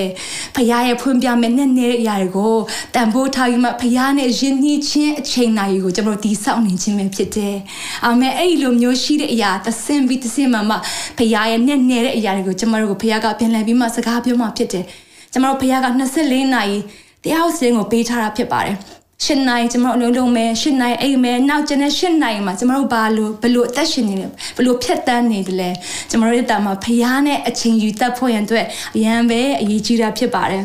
[0.54, 2.54] ဘုရားရဲ့ဖွင့်ပြမဲ့နဲ့နေတဲ့အရာတွေကို
[2.94, 7.56] တန်ဖိုးထားပြီးမှဘုရားနဲ့ယဉ်နှီးခြင်းအချိန်နာရီကိုကျမတို့ဒီစောင့်နေခြင်းပဲဖြစ်တယ်
[8.04, 10.76] အာမင်အဲ့ဒီလိုမျိုးရှိတဲ့အရာသစင်ပြီးသစင်မှမှ
[11.18, 14.84] ဘုရားရဲ့နဲ့နေတဲ့အရာတွေကိုကျမတို့ကိုဘုရားကပြန်လည်ပြီးမှစကားပြောမှဖြစ်တယ်
[15.32, 15.86] ကျမတို့ဘုရားက
[16.20, 16.76] 24နာရီ
[17.24, 25.70] တရားစင်ကိုပေးထားတာဖြစ်ပါတယ် ၈နိုင်ကျမတို့အလုံးလုံးမယ်၈နိုင်အိမ်မယ်နောက်ကျန်တဲ့၈နိုင်မှာကျမတို့ဘာလို့ဘလို့အသက်ရှင်နေလဲဘလို့ဖြတ်တန်းနေတယ်လဲ
[26.10, 30.64] ကျမတို့ရဲ့တာမှာဖျားနဲ့အချိန်ယူတတ်ဖို့ရန်အတွက်အရန်ပဲအရေးကြီးတာဖြစ်ပါတယ်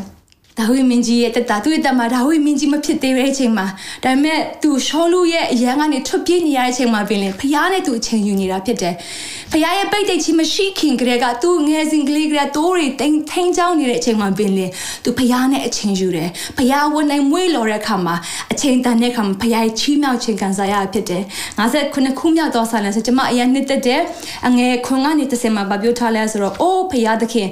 [0.60, 3.66] ဒါဝိမင်းကြီးရဲ့တက်တာသူ့ရဲ့တက်မှာဒါဝိမင်းကြီးမဖြစ်သေးတဲ့အချိန်မှာ
[4.04, 8.96] ဒါပေမဲ့သူရှောလူရဲ့အရန်ကနေထွက်ပြေးနေရတဲ့အချိန်မှာပင်လေဖျားနဲ့သူအချိန်ယူနေတာဖြစ်တယ်
[9.52, 14.66] ဖျားရဲ့ပိတ်တိတ်ချင်းမရှိခင်ကလေးကသူငယ်စဉ်ကလေးကတိုးတွေထိန်ထိန်ချောင်းနေတဲ့အချိန်မှာပင်လေ
[15.04, 18.16] သူဖျားနဲ့အချိန်ယူတယ်ဖျားဝန်နိုင်မွေးလော်တဲ့အခါမှာ
[18.52, 21.24] အချိန်တန်တဲ့အခါမှာဖျားရဲ့ချီးမြှောက်ခြင်းခံစားရဖြစ်တယ်
[21.60, 24.02] 59ခုမြောက်သောဆာလန်ဆိုကျွန်မအရင်နှစ်သက်တဲ့
[24.48, 27.48] အငယ်ခွန်ကနေတစ်စင်မှာဗပြောထားလဲဆိုတော့အိုးဖျားသခင်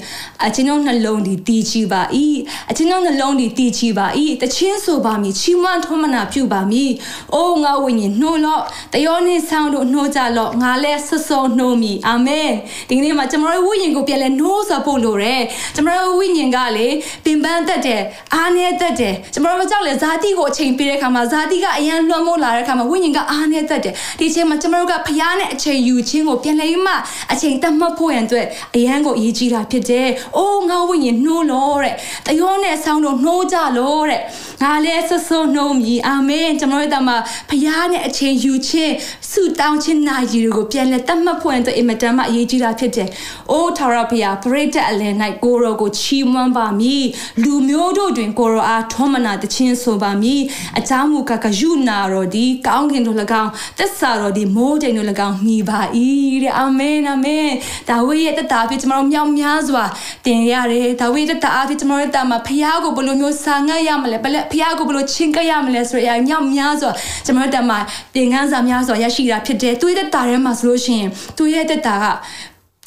[0.46, 2.26] အချင်းတို့နှလုံးဒီတီးချပါဤ
[2.72, 4.08] အချင်းတို့နှလုံးဒီတည်ချပါ၏
[4.42, 6.92] တချင်းဆိုပါမည်ချီးမွမ်းထွန်းမနာပြုပါမည်
[7.34, 8.62] အိုးငါဝိညာဉ်နှိုးလော့
[8.94, 12.52] တယောနှင့်ဆောင်းတို့နှိုးကြလော့ငါလည်းဆွဆောနှိုးမည်အာမင်
[12.90, 15.42] ဒီနေ့မှာကျွန်တော်တို့ဝိညာဉ်ကိုပြန်လဲနှိုးဆော်ဖို့လိုတယ်
[15.76, 16.88] ကျွန်တော်တို့ဝိညာဉ်ကလေ
[17.26, 18.02] ပင်ပန်းတတ်တယ်
[18.34, 26.94] အားနည်းတတ်တယ်ကျွန်တော်တို့ကြောက်လဲဇာတိကိုအချိန်ပေးတဲ့ခါမှာဇာတိကအရန်လွှမ်းမိုးလာတဲ့ခါမှာဝိညာဉ်ကအားနည်းတတ်တယ်ဒီအချိန်မှာကျွန်တော်တို့ကဖျားနဲ့အချိန်ယူခြင်းကိုပြန်လဲမှ
[27.32, 31.96] အချိန်တတ်မှတ်ဖို့ရန်အတွက်အရန်ကိုအရေးကြီးတာဖြစ်တယ်အိုးငါဝိညာဉ်နှိုးလော့တဲ့
[32.28, 34.22] တယောနဲ့ဆောင်းတို့နှိုးကြလို့တဲ့
[34.64, 37.10] ငါလည်းဆွဆွနှုံးမြည်အာမင်ကျွန်တော်တို့တမ
[37.50, 38.94] ဖရားနဲ့အချိန်ယူခြင်း
[39.32, 43.10] ဆုတောင်းခြင်းနာရီတွေကိုပြန်လဲတတ်မှတ်ဖွင့်တဲ့အင်မတန်မှအရေးကြီးတာဖြစ်တယ်။
[43.52, 47.04] အိုးထာဝရဘုရားပရိသတ်အလယ်၌ကိုရောကိုချီးမွမ်းပါမည်။
[47.44, 50.42] လူမျိုးတို့တွင်ကိုရောအားထောမနာတခြင်းဆိုပါမည်။
[50.78, 55.82] အချားမူကကယူနာတော်ဒီကောင်းကင်တို့၎င်းသက်စာတော်ဒီမိုးတိမ်တို့၎င်းမိပါ၏
[56.44, 57.48] တဲ့အာမင်အာမင်။
[57.90, 59.84] ဒါဝိရဲ့တတအဖြစ်ကျွန်တော်မြောက်များစွာ
[60.26, 66.92] တင်ရတယ်။ဒါဝိတတအဖြစ်ကျွန်တော်တို့တမဖရားကိုဘယ်လိုမျိုးစာငတ်ရမလဲဘယ်ဖရားကိုဘယ်လိုချင်းကပ်ရမလဲဆိုရအမြောက်များစွာ
[67.26, 67.72] ကျွန်တော်တို့တမ
[68.14, 72.06] သင်ခန်းစာများစွာရရှိတာဖြစ်တယ်သူရဲ့တက်တာထဲမှာဆိုလို့ရှိရင်သူရဲ့တက်တာက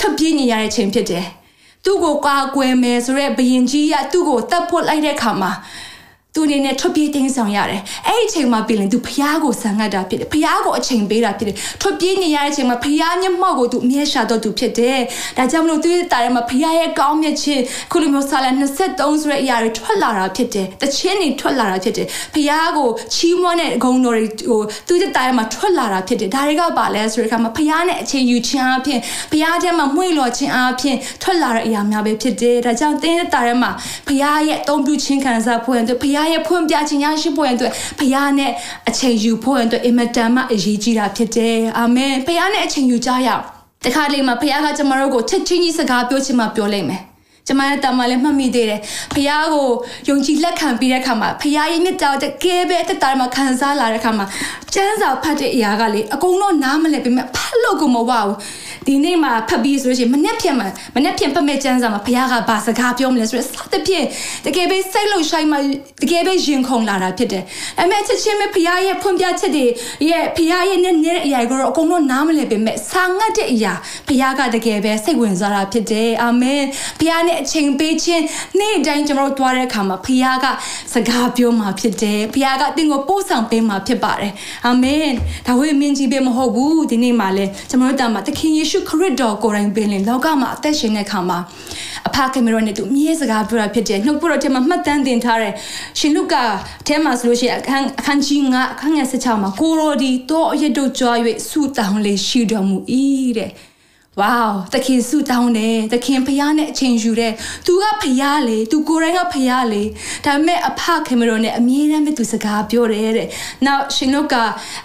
[0.00, 1.26] ထပ်ပြင်းနေရတဲ့ချိန်ဖြစ်တယ်
[1.84, 5.52] သူ့ကိုကွာကွယ်မယ်ဆိုရဲဘယင်ကြီးကသူ့ကိုတတ်ဖို့လိုက်တဲ့ခါမှာ
[6.36, 14.98] သူအနေနဲ့ထွက်ပြေးတင်းဆောင်ရတယ်အဲ့ဒီအချိန်မှာပြင်ရင်သူဖះကိုဆန်ငတ်တာဖြစ်တယ်ဖះကိုအချိန်ပေးတာဖြစ်တယ်ထွက်ပြေးနေရတဲ့အချိန်မှာဖះမျက်မှောက်ကိုသူအမြဲရှာတော့သူဖြစ်တယ်
[15.36, 33.70] ဒါကြောင့်မလို့သူရဲ့တာထဲမှာဖះရဲ့ကောင်းမြတ်ခြင်းခုလိုမျိုးဆာလ23ဆိုတဲ့အရာတွေထွက်လာတာဖြစ်တယ်တခြင်းတွေထွက်လာတာဖြစ်တယ်ဖះကိုချီးမွမ်းတဲ့ဂုဏ်တော်တွေဟိုသူရဲ့တာထဲမှာထွက်လာတာဖြစ်တယ်ဒါတွေကပါလဲဆိုတဲ့အခါမှာဖះနဲ့အချိန်ယူခြင်းအပြင်ဖះထဲမှာမှွေလော်ခြင်းအပြင်ထွက်လာတဲ့အရာများပဲဖြစ်တယ်ဒါကြောင့်တင်းရဲ့တာထဲမှာ
[34.06, 38.52] ဖះရဲ့အသုံးပြုခြင်းခံစားဖို့အတွက်ဖះရဲ့ဖွင့်ပြခြင်းရရှိဖို့အတွက်ဖခင်နဲ့
[38.88, 43.42] အချိန်ယူဖို့အတွက်အင်မတန်မှအရေးကြီးတာဖြစ်တယ်အာမင်ဖခင်နဲ့အချိန်ယူကြရအောင်
[43.84, 47.02] တခါလေမှာဖခင်ကကျမတို့ကိုချက်ချင်းကြီးစကားပြောချင်မှပြောလိုက်မယ်
[47.46, 48.80] ကျမရဲ့တာမလည်းမှတ်မိသေးတယ်
[49.14, 49.68] ဖះကို
[50.08, 54.26] ယုံကြည်လက်ခံပြီးတဲ့အခါမှာဖះရဲ့မြတ်တာတကယ်ပဲအသက်တာမှာခံစားလာတဲ့အခါမှာ
[54.74, 58.32] ကျမ်းစာဖတ်တဲ့အရာကလေအကုန်လုံးနားမလည်ပေမဲ့ဖတ်လို့ကိုမဝဘူး
[58.86, 64.06] ဒီနေ့မှာဖတ်ပြီးဆိုလို့ရှိရင်မနေ့ပြန်မှာမနေ့ပြန်ဖတ်မဲ့ကျမ်းစာမှာဘုရားကဘာစကားပြောမလဲဆိုတော့စသဖြင့်
[64.46, 65.56] တကယ်ပဲစိတ်လှုပ်ရှားမှ
[66.02, 67.44] တကယ်ပဲရင်ခုန်လာတာဖြစ်တယ်။
[67.80, 69.64] အမေချက်ချင်းပဲဘုရားရဲ့ဖွင့်ပြချက်တွေ
[70.10, 73.72] ရဲ့ဘုရားရဲ့နဲ့နဲ့အရာကိုတော့အကုန်လုံးနားမလည်ပေမဲ့ဆာငတ်တဲ့အရာ
[74.08, 76.62] ဘုရားကတကယ်ပဲစိတ်ဝင်စားတာဖြစ်တယ်။အာမင်။
[77.00, 78.24] ဘုရားနဲ့အချိန်ပေးခြင်း
[78.58, 80.46] နေ့တိုင်းကျွန်တော်တို့သွားတဲ့အခါမှာဘုရားက
[80.92, 84.32] စကားပြောမှာဖြစ်တယ်။ဘုရားကတင်းကိုပို့ဆောင်ပေးမှာဖြစ်ပါတယ်။
[84.66, 85.08] အာမင်။
[85.46, 91.38] ဒါဝိမင်းကြီးပဲမဟုတ်ဘူးဒီနေ့မှာလဲကျွန်တော်တို့တာမှာသခင်ယေရှုခရစ်တော်ကိုယ်တိုင်ပင်လင်လောကမှာအသက်ရှင်တဲ့အခါမှာ
[92.08, 95.52] အဖကင်မရာနဲ့သူအမြဲစကားပြောတာဖြစ်တယ်နှုတ်ပေါ်တော့ထဲမှာမှတ်တမ်းတင်ထားတယ်
[95.98, 96.42] ရှင်လုကာ
[96.86, 101.16] ထဲမှာဆိုလို့ရှိရင်အခန်းအခန်းကြီး9အခန်းငယ်16မှာကိုရိုဒီတော့အရတို့ကြွား၍
[101.48, 102.76] ဆုတောင်းလေရှိတော်မူ၏
[103.38, 103.50] တဲ့
[104.20, 104.40] ဝေါ
[104.72, 107.32] သခင်ဆုတောင်းတယ်သခင်ဖရားနဲ့အချိန်ယူတယ်
[107.66, 109.82] သူကဖရားလေသူကိုယ်တိုင်ကဖရားလေ
[110.24, 113.28] ဒါပေမဲ့အဖခင်မတော်နဲ့အမြဲတမ်းပဲသူစကားပြောတယ်တဲ့
[113.66, 114.34] နောက်ရှင်တို့က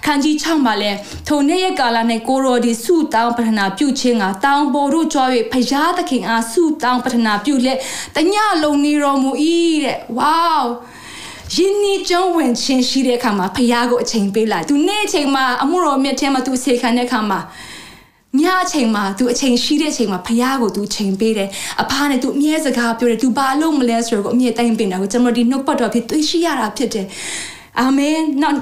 [0.02, 0.92] အခန်းကြီး6မှာလဲ
[1.28, 7.78] ထိုနေ့ရဲ့ကာလနဲ့ကိုရောဒီဆုတောင်းပထနာပြုခြင်းကတောင်းပေါ်တို့ကြွား၍ဖရားသခင်အားဆုတောင်းပထနာပြုလက်
[8.16, 9.32] တညလုံးနေတော်မူ၏
[9.84, 10.62] တဲ့ဝေါ
[11.56, 17.40] ယင်းနီကျုံးဝင်ချင်းရှိတဲ့အခါမှာဖရားကိုအချိန်ပေးလိုက်သူနေ့အချိန်မှာအမှုတော်မြတ်ထဲမှာသူစေခံတဲ့အခါမှာ
[18.41, 21.49] ညအချိန်မှာ तू အချိန်ရှိတဲ့အချိန်မှာဖះကို तू ချိန်ပေးတယ်
[21.83, 27.07] အဖားနဲ့ तू အမြဲစကားပြောတယ် तू ဘာလို့မလဲဆိုတော့အမြဲတိုင်းပင်တာကိုကျွန်တော်ဒီနှုတ်ပတ်တော်ဖြစ်သိရှိရတာဖြစ်တယ်
[27.81, 28.59] အာမင်နောက်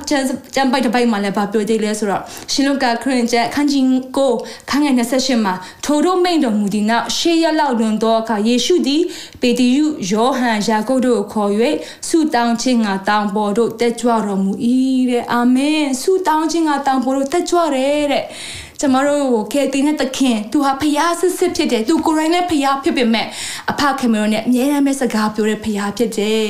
[0.54, 3.86] ကျမ်းပိုက်တစ်ပိုက်မှာလည်းဗာပြောသေးလဲဆိုတော့ရှင်လုကာခရစ်ကျက်ခန်းကြီး
[4.16, 4.32] ကို
[4.70, 9.02] ခန်းငယ်28မှာထိုတို့မိန်တော်မူသည်နောက်ရှေးရက်လောက်လွန်သောအခါယေရှုသည်
[9.40, 11.50] ပေတရုယောဟန်ယာကုပ်တို့ကိုခေါ်၍
[12.08, 14.52] ဆုတောင်းခြင်းကတောင်းပေါ်တို့တက်ကြွတော်မူ၏
[15.10, 18.24] တဲ့အာမင်ဆုတောင်းခြင်းကတောင်းပေါ်တို့တက်ကြွတယ်တဲ့
[18.81, 23.27] ကျမတို့ကိုကယ်တင်တဲ့သခင်သူဟာဖျားစစ်စစ်ဖြစ်တယ်သူကိုယ်တိုင်လည်းဖျားဖြစ်ပေမဲ့
[23.71, 26.45] အဖခင်မရောနဲ့အမြဲတမ်းပဲစကားပြောတဲ့ဖျားဖြစ်တယ်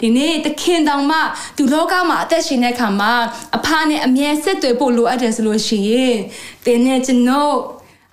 [0.00, 1.18] ဒီနေ့သခင်တောင်မှ
[1.56, 3.12] သူလောကမှာအသက်ရှင်တဲ့အခါမှာ
[3.56, 6.16] အဖနဲ့အမြဲဆက်သွယ်ဖို့လိုအပ်တယ်ဆိုလို့ရှိရင်
[6.64, 7.56] သင်နဲ့ကျွန်တော်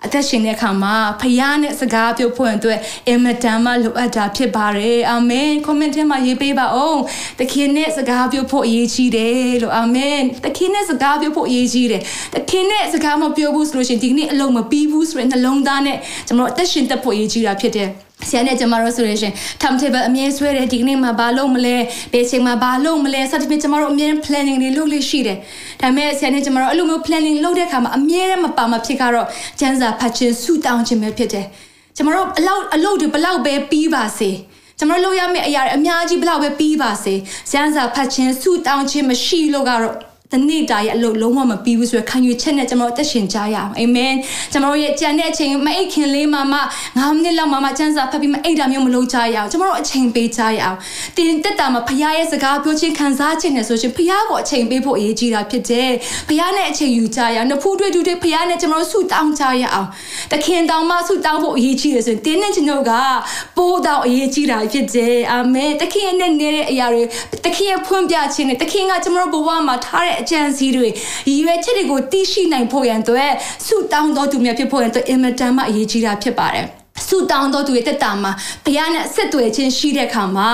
[0.04, 7.00] အသက်ရှင်တဲ့အခါမှာဖခင်နဲ့စကားပြောဖို့အတွက်အင်မတန်မှလိုအပ်တာဖြစ်ပါတယ်အာမင်ကွန်မန့်ထဲမှာရေးပေးပါအောင်
[7.40, 12.02] တခင်နဲ့စကားပြောဖို့အရေးကြီးတယ်လို့အာမင်တခင်နဲ့စကားပြောဖို့အရေးကြီးတယ်
[12.34, 17.88] တခင်နဲ့စကားမပြောဘူးဆိုလို့ရှိရင်ဒီကနေ့အလုံးမပြီးဘူးဆိုရင်နှလုံးသားနဲ့ကျွန်တော်အသက်ရှင်တတ်ဖို့အရေးကြီးတာဖြစ်တယ်
[18.28, 19.32] ဆရာနဲ့ကျမတို့ဆိုရင်
[19.62, 21.76] timetable အမြဲဆွဲတယ်ဒီကနေ့မှာဘာလုပ်မလဲ
[22.12, 25.38] ဘယ်ချိန်မှာဘာလုပ်မလဲစသဖြင့်ကျမတို့အမြဲ planning တွေလုပ်လို့ရှိတယ်
[25.80, 29.26] ဒါပေမဲ့ဆရာနဲ့ကျမတို့အဲ့လိုမျိုး planning လုပ်တဲ့အခါမှာအမြဲတမ်းမပါမဖြစ်ကတော့
[29.60, 31.46] ကျန်းစာဖတ်ခြင်းဆူတောင်းခြင်းပဲဖြစ်တယ်
[31.96, 34.30] ကျမတို့အလောက်အလုပ်တွေဘလောက်ပဲပြီးပါစေ
[34.78, 37.14] ကျွန်တော်လုပ်ရမယ့်အရာတွေအများကြီးဘလောက်ပဲပြီးပါစေ
[37.50, 44.14] ကျန်းစာဖတ်ခြင်းဆူတောင်းခြင်းမရှိလို့ကတော့ တနေ့တာရဲ့အလုပ်လုံးဝမပြီးဘူးဆိုရခံယူချက်နဲ့ကျွန်တော်အသက်ရှင်ကြရအောင်အာမင်
[44.52, 46.58] ကျွန်တော်ရဲ့ကြံတဲ့အချိန်မအိတ်ခင်လေးမှမှ
[46.92, 50.78] 9မိနစ်လောက်မှမှချမ်းစာဖတ်ပြီးမအိတ်တာမျိုးမလုပ်ကြရအောင်ကျွန်တော်အချိန်ပေးကြရအောင်
[51.16, 55.90] တင်တက်တာမှာဖခင်ရဲ့စကားပြောချင်းခံစားခြင်းနဲ့ဆိုရှင်ဖခင်ကိုအချိန်ပေးဖို့အရေးကြီးတာဖြစ်တယ်
[56.28, 59.88] ဖခင်နဲ့အချိန်ယူကြရအောင်နဖူးတွေ့တူတွေ့ဖခင်နဲ့ကျွန်တော်ဆုတောင်းကြရအောင်
[60.32, 62.92] တခင်တောင်မှဆုတောင်းဖို့အရေးကြီးတယ်ဆိုရင်တင်းနဲ့ကျွန်တော်က
[63.56, 67.02] ပိုးတောင်အရေးကြီးတာဖြစ်တယ်အာမင်တခင်နဲ့နေတဲ့အရာတွေ
[67.44, 70.86] တခင်ရဲ့ဖွင့်ပြခြင်းနဲ့တခင်ကကျွန်တော်ဘဝမှာထားတဲ့အကြံစီတွေ
[71.28, 73.32] ရည်ရွယ်ချက်တွေကိုသိရှိနိုင်ဖို့ရန်အတွက်
[73.66, 78.32] ဆုတောင်းတော်သူများဖြစ်ဖို့ရန်အတွက်အင်မတန်မှအရေးကြီးတာဖြစ်ပါတယ် ဆုတောင်းတော်သူရဲ့တက်တာမှာ
[78.64, 80.50] ဘုရားနဲ့ဆက်သွယ်ခြင်းရှိတဲ့အခါမှာ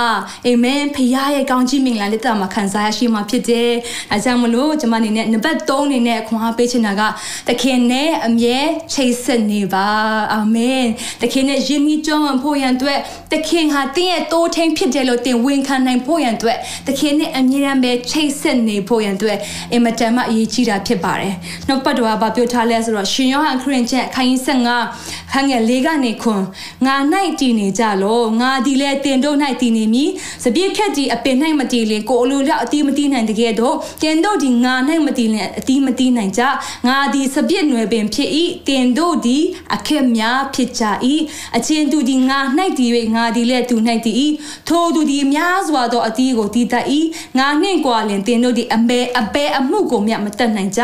[0.47, 3.71] အာမင်ဘုရားရဲ့ကောင်းချီးမင်္ဂလာလက်တာမှာခံစားရရှိမှာဖြစ်တယ်။
[4.13, 7.03] အဲကြောင့်မလို့ကျွန်မအနေနဲ့နံပါတ်3အနေနဲ့ခွန်အားပေးချင်တာက
[7.49, 8.59] သခင်နဲ့အမြဲ
[8.93, 9.89] ချိတ်ဆက်နေပါ
[10.35, 10.85] အာမင်။
[11.23, 12.99] သခင်နဲ့ယဉ်ကျေးကြွမ်းဖို့ရန်အတွက်
[13.33, 19.39] သခင်ဟာတင်းရဲ့တိုးထိန်ဖြစ်တယ်လို့တင်ဝန်ခံနိုင်ဖို့ရန်အတွက်သခင်နဲ့အမြဲတမ်းပဲချိတ်ဆက်နေဖို့ရန်အတွက်
[19.73, 21.35] အင်မတန်မှအရေးကြီးတာဖြစ်ပါတယ်။
[21.69, 26.38] နောက်ပတ်တော်ကပြောထားလဲဆိုတော့ရှင်ယောဟန်ခရစ်ကျက်ခိုင်း15ခန်းငယ်၄ကနေခွန်
[26.87, 26.97] ငါ၌
[27.41, 30.11] တည်နေကြလောငါဒီလဲတင်တို့၌တည်နေမည်
[30.45, 34.75] စပြည့်ခက်ဒီအပင်၌မတည်လင်ကိုအလိုလျောက်အတိမတည်နိုင်တကယ်တော့တင်တို့ဒီငါ၌
[35.07, 36.43] မတည်လင်အတိမတည်နိုင်ကြ
[36.87, 38.31] ငါဒီစပြည့်နွယ်ပင်ဖြစ်၏
[38.69, 39.39] တင်တို့ဒီ
[39.75, 40.85] အခက်များဖြစ်ကြ၏
[41.57, 42.39] အချင်းသူဒီငါ၌
[42.79, 44.17] တည်၍ငါဒီလဲသူ၌တည်၏
[44.69, 46.87] ထိုသူဒီများစွာသောအတီးကိုတည်တတ်၏
[47.39, 50.83] ငါနှင့်ကွာလင်တင်တို့ဒီအမဲအပဲအမှုကိုမြတ်မတတ်နိုင်ကြ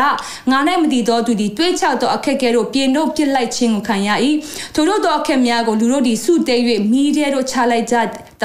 [0.51, 4.09] ငါ၌မတည်သောသူဒီတွေးချသောအခက်ခဲတို့ပြင်တို့ပြစ်လိုက်ခြင်းကိုခံရ၏
[4.75, 6.55] ထိုတို့သောအခက်များကိုလူတို့ဒီစုတဲ၍
[6.91, 7.95] မိတဲ့တို့ချလိုက်ကြ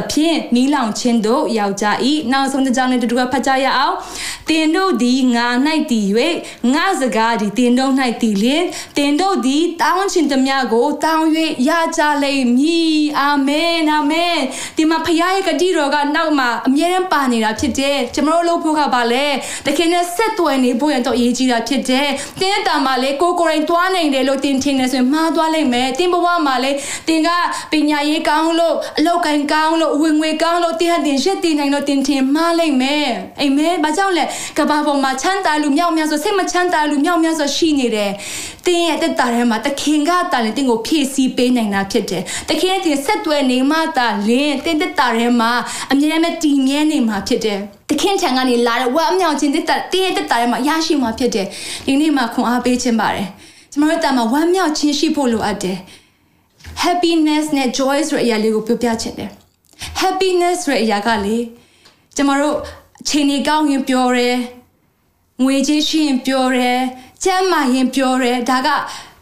[0.00, 1.86] သဖြင့်မိလောင်ခြင်းတို့ရောက်ကြ၏
[2.32, 3.96] နောက်ဆုံးတစ်ကြောင်းနဲ့တူတူဖတ်ကြရအောင်
[4.48, 5.46] တင်တို့သည်ငါ၌
[5.90, 6.06] တည်၍
[6.74, 8.64] ငါစကားသည်တင်တို့၌တည်လျင်
[8.96, 11.26] တင်တို့သည်တောင်းခြင်းသမျှကိုတောင်း၍
[11.68, 14.38] ရကြလိမ့်မည်အာမင်အာမင်
[14.76, 19.26] ဒီမှာဖခင်ရဲ့ဂတိတော်ကနောက်မှာအမြဲတမ်းပါနေတာဖြစ်တယ်ကျွန်တော်တို့လုပ်ဖို့ကပါလေ
[19.66, 22.08] တခင်နဲ့ဆက်သွယ်နေဖို့ရတော့အရေးကြီးတာဖြစ်တယ်
[22.40, 26.70] တင်းတာမှာလေကိုကိုရင်တွားနိုင်တယ်လို့တင်ထင်နေဆိုရင်မှားသွားလိမ့်မယ်တင်းဘဝမှာလေ
[27.08, 27.28] တင်က
[27.72, 33.08] ပညာရေးကောင်းလို့အလောက်ကန်ကောင်းလို့ဝင်ငွေကောင်းလို့တင်ဟတင်ရက်တင်နိုင်လို့တင်ထင်မှားလိမ့်မယ်
[33.40, 34.24] အာမင်ဘာကြောင့်လဲ
[34.58, 38.12] ကဘာပေါ်မှာချမ်းသာလူမြောက်များဆိုစိတ်မချမ်းသာလူမြောက်များဆိုရှိနေတယ်
[38.66, 45.50] တင်းရဲ့တက်တာထဲမှာတခင်ကတာလေတင်းကိုဖြည့်ဆည်းပေးနိုင်တာဖြစ်တယ်တခင်ရဲ့ဆက်သွယ်နေမှတာလင်းတင်းတက်တာထဲမှာ
[45.92, 47.58] အမြဲတမ်းတည်မြဲနေမှာဖြစ်တယ်
[47.90, 51.46] တခင်ထံကနေလာတဲ့ဝမ်းအမြောက်ခြင်းတက်တာတင်းရဲ့တက်တာထဲမှာရရှိမှာဖြစ်တယ်
[51.86, 53.28] ဒီနေ့မှာခွန်အားပေးခြင်းပါတယ်
[53.72, 55.78] ကျမတို့တာမှာဝမ်းမြောက်ခြင်းရှိဖို့လိုအပ်တယ်
[56.84, 59.30] happiness နဲ့ joy ဆိုတဲ့အရာလေးကိုပြောပြချင်တယ်
[60.00, 61.38] happiness ဆိုတဲ့အရာကလေ
[62.16, 62.56] ကျမတို့
[63.00, 64.30] အချိန်ကြီးကောင်းရင်ပြောရဲ
[65.42, 66.72] ငွေကြီးရှိရင်ပြောရဲ
[67.24, 68.68] ကျမ်းမာရင်ပြောရဲဒါက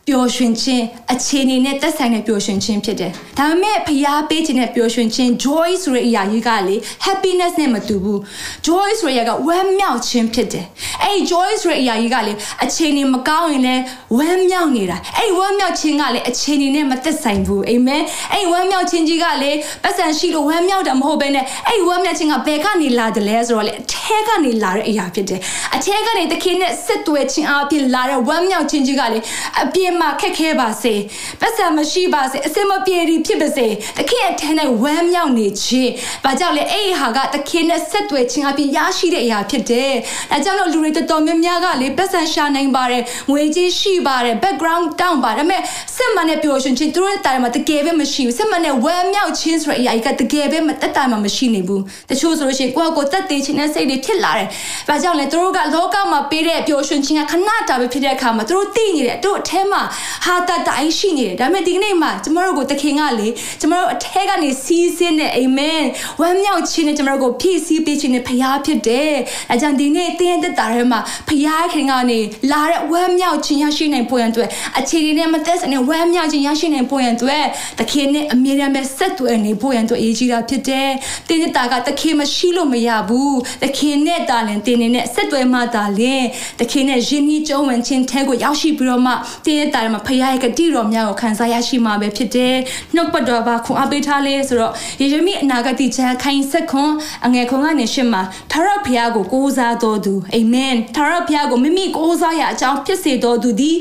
[0.08, 8.18] ပျော်ရွှင်ခြင်းအခြေအနေနဲ့သက်ဆိုင်တဲ့ပျော်ရွှင်ခြင်းဖြစ်တယ်။ဒါပေမဲ့ဖျားပေးခြင်းနဲ့ပျော်ရွှင်ခြင်း joy ဆိုတဲ့အရာကြီးကလေ happiness နဲ့မတူဘူး။
[8.66, 10.66] joy ဆိုတဲ့အရာကဝမ်းမြောက်ခြင်းဖြစ်တယ်။
[11.02, 12.32] အဲ့ဒီ joy ဆိုတဲ့အရာကြီးကလေ
[12.64, 13.82] အခြေအနေမကောင်းရင်လည်း
[14.18, 19.50] ဝမ်းမြောက်နေတာ။အဲ့ဒီဝမ်းမြောက်ခြင်းကလေအခြေအနေနဲ့မသက်ဆိုင်ဘူး။အာမင်။အဲ့ဒီဝမ်းမြောက်ခြင်းကြီးကလေ
[19.84, 25.40] ပတ်စံရှိလို့ဝမ်းမြောက်တာမဟုတ်ဘဲနဲ့အဲ့ဒီဝမ်းမြောက်ခြင်းကဘယ်ကနေလာတယ်လဲဆိုတော့လေအထဲကနေလာတဲ့အရာဖြစ်တယ်။
[25.74, 29.18] အထဲကနေသခင်နဲ့ဆက်သွယ်ခြင်းအပြင်လာတဲ့ဝမ်းမြောက်ခြင်းကြီးကလေ
[29.62, 30.94] အပြင်မှာခက်ခဲပါစေ
[31.40, 33.66] ပတ်စံမရှိပါစေအစင်မပြေဒီဖြစ်ပါစေ
[33.98, 35.92] တခင်အထက်နဲ့ဝမ်းမြောက်နေခြင်း
[36.24, 39.92] ဘာကြောင့်လဲအဲ့ဒီဟာကတခင်နဲ့ဆက်သွယ်ခြင်းအပြင်ရရှိတဲ့အရာဖြစ်တယ်
[40.30, 45.60] ဒါကြောင့်လို့လူတွေတော်တော်များများကလေပတ်စံရှာနိုင်ပါတယ်ငွေကြီးရှိပါတယ် background တောင်းပါဒါပေမဲ့
[45.96, 54.48] စစ်မှန်တဲ့ပျော်ရွှင်ခြင်းသူတို့ရဲ့တာမှာတကယ်ပဲမရှိဘူးစစ်မှန်တဲ့ဝမ်းမြောက်ခြင်းဆိုတဲ့အရာကြီးကတကယ်ပဲမတက်တာမှမရှိနေဘူးတချို့ဆိုလို့ရှိရင်ကိုယ့်ကိုယ်တက်သေးခြင်းနဲ့စိတ်တွေဖြစ်လာတယ်
[54.88, 59.82] ဘာကြောင့်လဲသူတို့ကလောကမှာပေးတဲ့ပျော်ရွှင်ခြင်းကခဏတာပဲဖြစ်တဲ့အခါမှာသူတို့သိနေတယ်သူတို့အထဲမှာ
[60.24, 63.28] ဟာတတိုင်းရှိနေတယ်ဒါပေမဲ့ဒီကနေ့မှာကျမတို့ကိုတခင်ကလေ
[63.60, 65.82] ကျမတို့အထက်ကနေစီးစင်းတဲ့အာမင်
[66.20, 69.14] ဝမ်းမြောက်ခြင်းနဲ့ကျမတို့ကိုဖြည့်ဆည်းပေးခြင်းနဲ့ဖရားဖြစ်တယ်
[69.50, 72.20] အဲကြောင့်ဒီနေ့တင်းတဲ့တာထဲမှာဖရားခင်ကနေ
[72.50, 74.48] လာတဲ့ဝမ်းမြောက်ခြင်းရရှိနိုင်ဖို့ရန်အတွက်
[74.78, 77.44] အခြေအနေနဲ့မသက်ဆိုင်တဲ့ဝမ်းမြောက်ခြင်းရရှိနိုင်ဖို့ရန်အတွက်
[77.80, 80.90] တခင်နဲ့အမြဲတမ်းပဲဆက်သွယ်နေဖို့ရန်အတွက်အရေးကြီးတာဖြစ်တယ်
[81.28, 86.24] တင်းတဲ့တာကတခင်မရှိလို့မရဘူးတခင်နဲ့တာလင်တင်းနဲ့ဆက်သွယ်မှတာလင်
[86.60, 89.12] တခင်နဲ့ယဉ်ဤကျုံဝင်ခြင်းထဲကိုရောက်ရှိပြီးတော့မှ
[89.46, 92.54] တင်းတဲ့တာထဲမှာဖရားရဲ့ဂတိတော်များကိုခံစားရရှိမှာပဲဖြစ်တယ်။
[92.94, 96.92] နှုတ်ပတ်တော်ဘာခွန်အားပေးထားလဲဆိုတော့ယေရမိအနာဂတ်ချမ်းခိုင်ဆက်ခွန်
[97.26, 103.76] အငယ်ခွန်ကနေရှင်းမှာထာဝရဘုရားကိုကိုးစားတော်သူအာမင်ထာဝရဘုရားကိုမိမိကိုးစားရအကြောင်းဖြစ်စေတော်သူသည်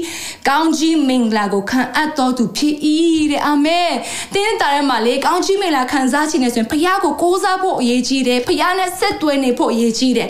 [0.47, 2.75] ကောင်းကြီးမင်္ဂလာကိုခံအပ်တော်သူဖြစ်၏
[3.31, 3.91] တဲ့အာမင်
[4.33, 10.29] တင်းတာထဲမှာလေကောင်းကြီးမင်္ဂလာခံစားခြင်းနဲ့ဆိုရင်ဘုရားကိုကိုးစားဖို့အရေးကြီးတယ်ဘုရားနဲ့ဆက်သွယ်နေဖို့အရေးကြီးတယ်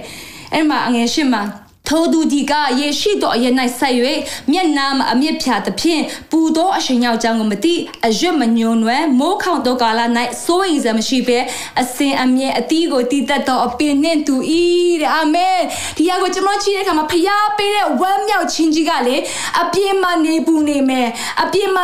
[0.54, 1.44] အဲ့မှာအငယ်ရှင်းမှာ
[1.88, 3.46] ထိုသူဒီကယေရှိတော်အရ၌
[3.80, 3.94] ဆက်၍
[4.52, 7.76] မျက်နာမအမြင့်ဖြာသဖြင့်ပူသောအရှင်ရောက်ကြောင်းကိုမသိ
[8.08, 10.02] အရွတ်မညွန်နွယ်မိုးခေါင်သောကာလ၌
[10.46, 11.40] စိုးရိမ်စရာမရှိဘဲ
[11.82, 14.36] အစင်အမြဲအတီးကိုတည်တတ်သောအပင်နှင့်တူ၏
[15.02, 15.60] တဲ့အာမင်
[15.98, 19.16] ဒီဟာကိုကျွန်တော်ကြည့်တဲ့အခါမှာဖျားပေးတဲ့ဝမ်းမြောက်ခြင်းကြီးကလေ
[19.62, 21.10] အပြင်းမှနေပူနေမယ်
[21.42, 21.84] အပြင်းမှ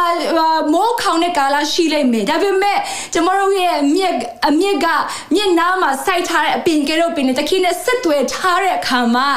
[0.74, 2.80] မိုးခေါင်တဲ့ကာလရှိလိမ့်မယ်ဒါပေမဲ့
[3.14, 4.16] ကျွန်တော်တို့ရဲ့မြက်
[4.48, 4.88] အမြက်က
[5.34, 9.28] မြက်နားမှာစိုက်ထားတဲ့အပင်ကဲတော့ပင်နဲ့တခိနဲ့ဆက်သွယ်ထားတဲ့အခါမှာ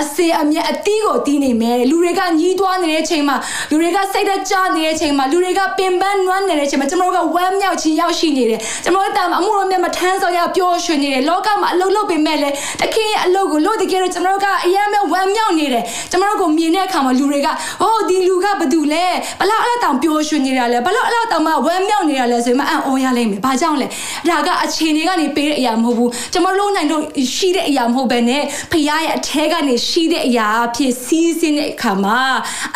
[0.00, 3.36] အစင်အမြတ်အတီးကိုတီးနေမယ်လူတွေကညီးတွားနေတဲ့ချိန်မှာ
[3.70, 17.48] လူတွေကစိတ်သက်ကြနေတဲ့ချိန်မှာလူတွေကပင်ပန်းနွမ်းနေတဲ့ချိန်မှာကျွန်တော်တို့ကဝမ်းမြောက်ခြင်းရောက်ရှိနေတယ်ကျွန်တော်တို့တာမှာအမှုတော်မြတ်မထမ်းဆောင်ရပျော်ရွှင်နေတယ်လောကမှာအလုပ်လုပ်ပေမဲ့လည်းတခင်ရဲ့အလုပ်ကိုလို့တကယ်တော့ကျွန်တော်တို့ကအယမ်းပဲဝမ်းမြောက်နေတယ်ကျွန်တော်တို့ကိုမြင်တဲ့အခါမှာလူတွေက
[17.82, 19.04] ဟောဒီလူကဘာတူလဲ
[19.40, 23.86] ဘလောက်အဲ့တောင်ပျော်ရွှင်နေတာလဲဘလောက်အဲ့တောင်မှဝမ်းမြောက်နေတာလဲဆိုရင်မအံ့ဩရလိမ့်မယ်ဘာကြောင့်လဲ
[24.30, 27.02] ဒါကအခြေအနေကနေပေးတဲ့အရာမဟုတ်ဘူးကျွန်တော်လုံးနိုင်တော့
[27.36, 32.20] ရှိတဲ့အရာမဟုတ်ဘဲနဲ့ဖခင်ရဲ့အထဲကနေရှိတဲ့အရာအဖြစ်စီးစင်းတဲ့အခါမှာ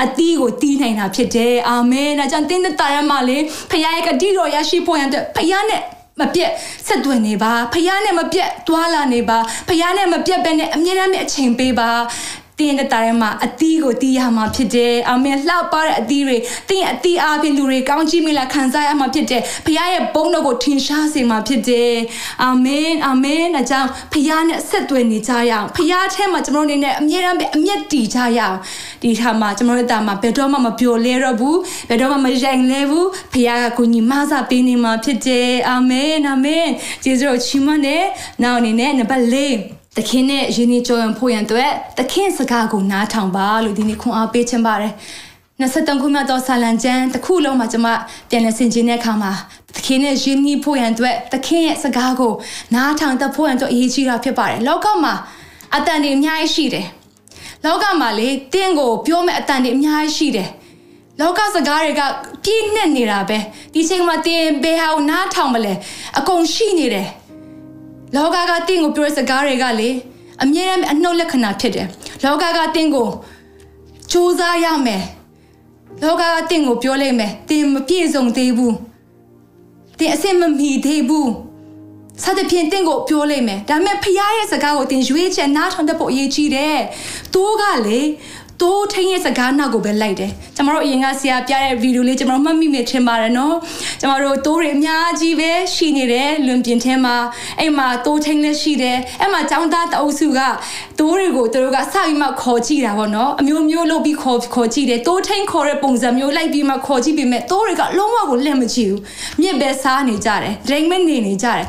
[0.02, 3.38] အတီးကိုတီးနိုင်တာဖြစ်တယ်အာမင်ဒါကြောင့်တင်းတဲ့တာရမှာလေ
[3.70, 5.82] ဖခင်ရဲ့ဂတိတော်ရရှိဖို့ရန်အတွက်ဖခင်နဲ့
[6.20, 6.50] မပြတ်
[6.86, 9.38] ဆက်သွင်းနေပါဖះနဲ့မပြတ်တွာလာနေပါ
[9.68, 11.90] ဖះနဲ့မပြတ်ပဲနဲ့အမြဲတမ်းအချိန်ပေးပါ
[12.60, 16.36] တတင်းတဲ့တာထဲမှာအသီးကိုတီးရမှာဖြစ်တယ်အာမင်လှပတဲ့အသီးတွေ
[16.68, 21.92] တင်းအသီးအားဖြင့်လူတွေကောင်းချီးမိလာခံစားရမှာဖြစ်တယ်ဖခင်ရဲ့ဘုန်းတော်ကိုထင်ရှားစေမှာဖြစ်တယ်
[22.44, 28.56] အာမင်အာမင်အကြောင်းဖခင်နဲ့ဆက်သွယ်နေကြရအောင်ဖခင်ထဲမှာကျွန်တော်တို့အနေနဲ့အမြဲတမ်းပဲအမျက်တည်ကြရအောင်
[29.02, 36.66] ဒီထားမှာကျွန်တော်တို့တာမှာဘယ်တော့မှမပြိုလဲတော့ဘူးဘယ်တော့မှမရိုင်လဲဘူးဖခင်ကကိုညီမဆပေးနေမှာဖြစ်တယ်အာမင်အာမင်
[37.04, 38.04] ကျေးဇူးတော်ချီးမွမ်းတယ်
[38.42, 44.92] နောက်အနေနဲ့နံပါတ်၄ သခင်နဲ့ယဉ်ကျေးကြောရင်ဖို့ရန်အတွက်သခင်စကားကိုနားထောင်ပါလို့ဒီနေ့ခွန်အားပေးခြင်းပါတယ်
[45.60, 47.88] 23ခုမြောက်သောဆာလံကျမ်းတစ်ခုလုံးမှာကျွန်မ
[48.30, 49.32] ပြန်လည်ဆင်ခြင်တဲ့အခါမှာ
[49.76, 52.32] သခင်နဲ့ယဉ်ကျေးဖို့ရန်အတွက်သခင်ရဲ့စကားကို
[52.74, 55.14] နားထောင်တတ်ဖို့ရန်အတွက်အရေးကြီးတာဖြစ်ပါတယ်လောကမှာ
[55.76, 56.86] အတန်တွေအများကြီးရှိတယ်
[57.64, 60.48] လောကမှာလေတင်းကိုပြောမဲ့အတန်တွေအများကြီးရှိတယ်
[61.20, 62.02] လောကစကားတွေက
[62.44, 63.38] ပြည့်နှက်နေတာပဲ
[63.72, 65.72] ဒီချိန်မှာတင်ဘယ်ဟာကိုနားထောင်မလဲ
[66.18, 67.08] အကုန်ရှိနေတယ်
[68.14, 69.90] လောကကတင့်ကိုပြောတဲ့စကားတွေကလေ
[70.42, 71.88] အမြဲတမ်းအနှုတ်လက္ခဏာဖြစ်တယ်
[72.24, 73.08] လောကကတင့်ကို
[74.10, 75.04] စူးစမ်းရမယ်
[76.02, 78.76] လောကကတင့်ကိုပြောလိုက်မယ်တင်မပြည့်စုံသေးဘူး
[79.98, 81.30] တင်အစင်မမီသေးဘူး
[82.22, 86.80] စသဖြင့်တင့်ကိုပြောလိုက်မယ်ဒါပေမဲ့ဖခင်ရဲ့စကားကိုတင်ရွေးချယ်နားထောင်တတ်ဖို့အရေးကြီးတယ်
[87.34, 88.00] တိုးကလေ
[88.60, 93.56] တိုးထင်းရဲ့စကားနောက်ကိုပဲလိုက်တယ်ကျမတို့အရင်ကဆရာပြတဲ့ဗီဒီယိုလေးကျမတို့မှတ်မိမိထင်ပါတယ်နော်
[94.00, 97.16] ကျမတို့တိုးတွေအများကြီးပဲရှိနေတယ်လွန်ပြင်ထဲမှာ
[97.60, 100.40] အဲ့မှာတိုးထင်းလည်းရှိတယ်အဲ့မှာចောင်းသားတအုပ်စုက
[100.98, 109.00] တိုးတွေကိုသူတို့ကစပြီးမှခေါ်ကြည့်တာပေါ့နော်အမျိုးမျိုးလုပ်ပြီးခေါ်ခေါ်ကြည့်တယ်တိုးထင်းခေါ်တဲ့ပုံစံမျိုးလိုက်ပြီးမှခေါ်ကြည့်ပြီးမဲ့တိုးတွေကလုံးဝကိုလက်မကြည့်ဘူး
[109.40, 111.64] မြစ်ပဲစားနေကြတယ်ဒိန်မနေနေကြတယ်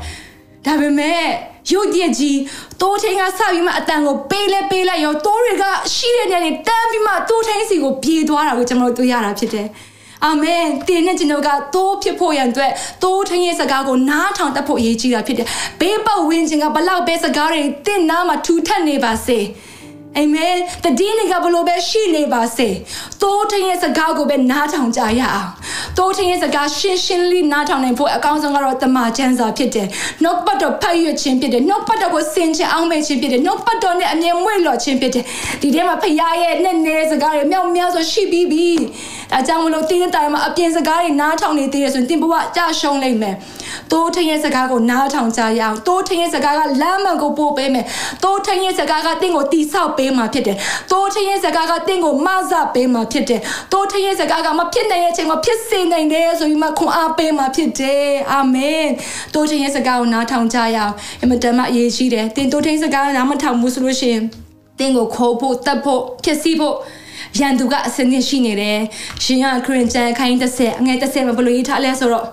[0.66, 2.40] ဒါပေမဲ့ ရုတ်တရက်ကြီး
[2.82, 5.64] တိုးထင်းကစပြီးမှအတန်ကိုပေးလဲပေးလိုက်ရောတိုးတွေက
[5.96, 9.68] ရှိတဲ့နေရာတွေတန်းပြီးမှတိုးထင်းစီကိုပြေးသွားတာကိုကျွန်တော်တို့တွေ့ရတာဖြစ်တယ်
[10.26, 12.72] အာမင်တင်းနဲ့ကျွန်တော်ကတိုးဖြစ်ဖို့ရန်အတွက်
[13.04, 15.48] တိုးထင်းရဲ့စကားကိုနားထောင်တတ်ဖို့အရေးကြီးတာဖြစ်တယ်
[15.80, 19.40] ဘေးပတ်ဝန်းကျင်ကဘလောက်ပဲစကားတွေတင့်နားမှာထူထပ်နေပါစေ
[20.18, 20.56] အာမင်
[21.00, 22.70] တည်င်းကဘလို့ပဲရှိနေပါစေ
[23.22, 25.50] တိုးထင်းရဲ့စကားကိုပဲနားထောင်ကြရအောင်
[25.98, 29.88] တိုးထင်းရဲ့စကားရှင်းရှင်းလေးနားထောင်နိုင်ဖို့အကောင်းဆုံးကတော့တမန်ကျမ်းစာဖြစ်တယ်
[30.24, 35.26] နှုတ်ပတ်တော်ဖတ်ရခြင်းဖြစ်တယ်နှုတ်ပတ်တော်ကိုစင်ချအောင်မဲ့ခြင်းဖြစ်တယ်နှုတ်ပတ်တော်နဲ့အမြဲမွေ့လော်ခြင်းဖြစ်တယ်
[35.62, 38.68] ဒီထဲမှာဖခင်ရဲ့နဲ့နဲ့စကားတွေမြောက်များစွာရှိပြီးပြီ
[39.32, 43.36] ဒါကြောင့်မလို့တင်းတဲ့တိုင်မှာအပြင်စကားတွေနားထောင်နေသေးတယ်ဆိုရင်တင်ဘဝကြရှုံးလိမ့်မယ်
[43.92, 47.86] တိုးထင်းရဲ့စကားကိုနားထောင်ကြရအောင်တိုးထင်းရဲ့စကားကလမ်းမှန်ကိုပို့ပေးမယ်
[48.24, 50.58] တိုးထင်းရဲ့စကားကတင့်ကိုတိဆောက်ပေးမှာဖြစ်တယ်
[50.92, 58.88] တိုးထင်းရဲ့စကားကတင့်ကိုမဆပေးမှာဖြစ်တယ်တိုးထင်းရဲ့စကားကမဖြစ်နိုင်တဲ့အချိန်မှာဖြစ်စေနိုင်တယ်ဆိုပြီးမှခွန်အားပေးမှာဖြစ်တယ်အာမင်
[59.34, 64.24] တိုးထင်းရဲ့စကားကိုနားထောင်ကြရအောင်အမတန်မှအရေးကြီးတယ်တင်တိုးထင်းစကားနားမထောင်ဘူးဆိုလို့ရှိရင်
[64.80, 66.76] တင်းကိုခိုးဖို့တတ်ဖို့ဖြစ်စီဖို့
[67.40, 68.80] ရန်သူကအစင်းရှိနေတယ်
[69.24, 72.28] ရှင်ရခရင်ကျန်ခိုင်း30အငယ်30မှာဘလို့ရေးထားလဲဆိုတော့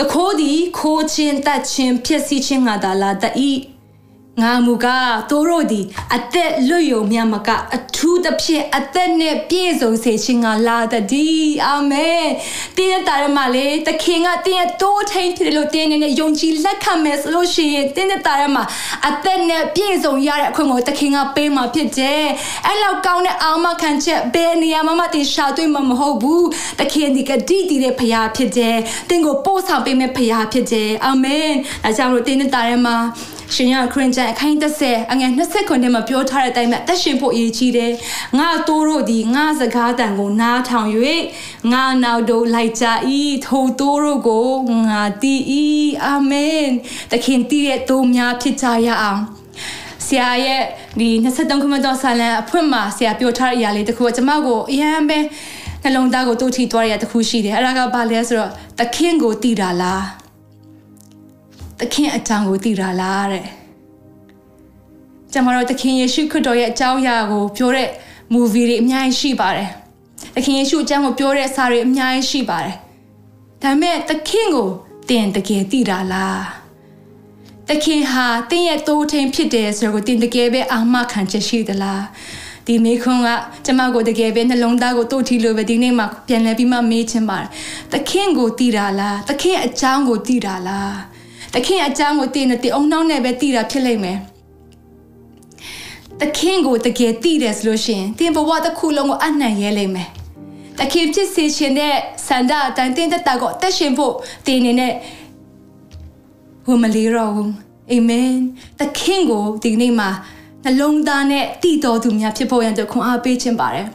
[0.00, 3.50] တခိုးသည်ခိုးခြင်းတတ်ခြင်းဖြစ်စီခြင်းငါသာလာတဤ
[4.42, 5.84] ငါမူကားသူတို့သည်
[6.16, 12.26] အသက်လွတ်ယုံမြတ်မကအထူးသဖြင့်အသက်နဲ့ပြည့်စုံစေခြင်းငါလာတည်းအာမင်
[12.76, 18.56] တင်းရဲ့တာရမလေးတခင်ကတင်းရဲ့တိုးထိန်ဖြစ်လို့တင်းနေနဲ့ယုံကြည်လက်ခံမယ်ဆိုလို့ရှိရင်တင်းရဲ့တာရမ
[19.08, 22.24] အသက်နဲ့ပြည့်စုံရတဲ့အခွင့်ကိုတခင်ကပေးမှာဖြစ်တယ်
[22.66, 26.46] အဲ့လောက်ကောင်းတဲ့အာမခံချက်ဘယ်နေရာမှမတင်ရှာတွေ့မှာမဟုတ်ဘူး
[26.80, 28.76] တခင်ဒီကတိတည်တဲ့ဖရာဖြစ်တယ်
[29.08, 31.50] တင်းကိုပို့ဆောင်ပေးမယ့်ဖရာဖြစ်တယ်အာမင်
[31.84, 32.88] အဲကြောင့်လို့တင်းရဲ့တာရမ
[33.52, 37.92] ရှင်ရခရင်ကျန်အခန်း30အငယ်20ခုထဲမှာပြောထားတဲ့အတိုင်းပဲအသက်ရှင်ဖို့အရေးကြီးတယ်
[38.38, 40.88] ငါတိုးတို့ဒီငါစကားတန်ကိုနားထောင်၍
[41.72, 42.86] ငါနောက်တို့လိုက်ကြ၏
[43.46, 44.48] ထိုတိုးတို့ကို
[44.88, 45.40] ငါတည်၏
[46.04, 46.64] အာမင်
[47.12, 49.20] တခင်တည်တဲ့တိုးများဖြစ်ကြရအောင်
[50.06, 50.62] ဆရာရဲ့
[51.00, 55.18] ဒီ23ခုမှတော့ဆာလန်အဖွင့်မှာဆရာပြောထားတဲ့အရာလေးတခုကကျွန်မကိုအရန်ပဲ
[55.82, 60.23] နှလုံးသားကိုတိုးထီသွားရတဲ့တခုရှိတယ်အဲ့ဒါကဘာလဲဆိုတော့တခင်ကိုတည်တာလား
[61.80, 63.46] သခင်အကြောင်းကိုသိတာလားတဲ့
[65.32, 67.88] ကျွန်တော်တို့သခင်ယေရှုခရစ်တော်ရဲ့အကြောင်းအရာကိုပြောတဲ့
[68.34, 69.70] movie တွေအများကြီးရှိပါတယ်
[70.34, 72.76] သခင်ယေရှုအကြောင်းကိုပြောတဲ့စာတွေအများကြီးရှိပါတယ်
[73.62, 74.68] ဒါပေမဲ့သခင်ကို
[75.08, 76.42] တင်တကယ်သိတာလား
[77.68, 82.02] သခင်ဟာတင်းရဲ့တိုးထင်းဖြစ်တယ်ဆိုတော့တင်တကယ်ပဲအာမခံချက်ရှိသလား
[82.66, 83.28] ဒီမေခွန်းက
[83.64, 87.48] ကျမကိုတကယ်ပဲနှလုံးသားကိုတို့ထီလို့ပဲဒီနေ့မှပြန်လဲပြီးမှမေးချင်ပါတယ်။
[87.92, 90.94] သခင်ကိုတည်တာလား။သခင်အကြောင်းကိုတည်တာလား။
[91.54, 94.18] တခင်အကြောင်းကိုသိနေတည်အောင်နှောင်းနဲ့ပဲသိတာဖြစ်လိမ့်မယ်
[96.20, 100.08] တခင်ကိုတကယ်သိတယ်ဆိုလို့ရှိရင်တင်ဘဝတစ်ခုလုံးကိုအနှံ့ရဲလိမ့်မယ်
[100.78, 101.94] တခင်ဖြစ်စေခြင်းတဲ့
[102.26, 104.14] စန္ဒအတိုင်းတင်တဲ့တာကိုအသက်ရှင်ဖို့
[104.46, 104.92] တင်နေနဲ့
[106.68, 107.52] ဝမလီရောဘူး
[107.90, 108.30] အာမင်
[108.80, 110.08] တခင်ကိုဒီနေ့မှာ
[110.64, 113.86] နှလုံးသားနဲ့တည်တော်သူများဖြစ်ဖို့ရန်အတွက်ခွန်အားပေးခြင်းပါတယ်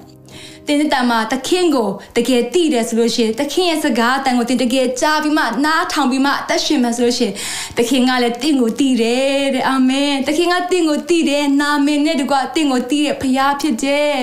[0.70, 7.34] တတင်းတန်မှာသခင်ကိုတကယ်သိတယ်ဆိုလို့ရှိရင်သခင်ရဲ့စကားအတန်ကိုတင်းတကယ်ကြားပြီးမှနားထောင်ပြီးမှအသက်ရှင်မှဆိုလို့ရှိရင်
[7.78, 14.16] သခင်ကလည်းတင်းကိုသိတယ်တဲ့အာမင်သခင်ကတင်းကိုသိတယ်နာမည်နဲ့တကွတင်းကိုသိတဲ့ဖခင်ဖြစ်တယ်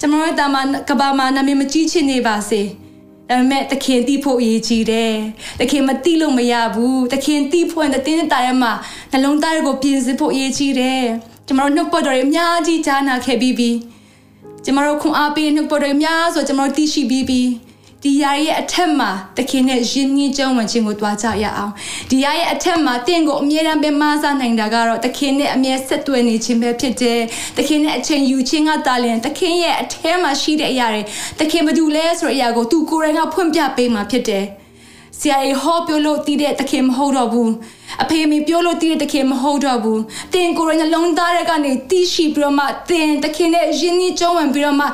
[0.00, 0.56] ကျွန်တော်တို့တာမ
[0.88, 2.62] ကဘာမှာနာမည်မကြီးချင်နေပါစေ
[3.28, 5.14] ဒါပေမဲ့တခင်တီးဖို့အရေးကြီးတယ်။
[5.60, 8.72] တခင်မတီးလို့မရဘူး။တခင်တီးဖို့တဲ့တင်းတာရဲမှာ
[9.12, 11.02] နှလုံးသားကိုပြင်ဆင်ဖို့အရေးကြီးတယ်။
[11.46, 13.70] ကျွန်တော်တို့နှုတ်ပတ်တော်ရအများကြီးကြားနာခဲ့ပြီးပြီ။
[14.64, 17.42] ကျွန်တော်တို့ခွန်အားပေးနှုတ်ပတ်တော်အများဆိုကျွန်တော်တို့သိရှိပြီးပြီ။
[18.04, 21.72] ဒီယာရဲ့အထက်မှာတခင်နဲ့ယဉ်ညင်းကြုံဝင်ခြင်းကိုတွားကြရအောင်
[22.10, 27.20] ဒီယာရဲ့အထက်မှာတင့်ကိုအမြဲတမ်းပဲမဆနိုင်တာကတော့တခင်နဲ့အမြဲဆက်သွယ်နေခြင်းပဲဖြစ်တယ်
[27.56, 31.02] တခင်နဲ့အချိန်ယူခြင်းကတာလင်တခင်ရဲ့အထဲမှာရှိတဲ့အရာတွေ
[31.40, 34.44] တခင်ဘာလို့လဲဆိုတဲ့အရာကိုသူကိုယ်တိုင်ကဖွင့်ပြပေးမှာဖြစ်တယ်
[35.20, 37.50] ဆရာကြီးဟောပြောလို့တည်တဲ့တခင်မဟုတ်တော့ဘူး
[38.02, 40.00] အဖေမေပြောလို့တည်တဲ့တခင်မဟုတ်တော့ဘူး
[40.34, 44.86] တင်ကိုယ်ရနှလုံးသားတွေကနေတီးရှိပြီးတော့မှတင်တခင်နဲ့ရင်းနှီးကြုံဝင်ပြီးတော့မှ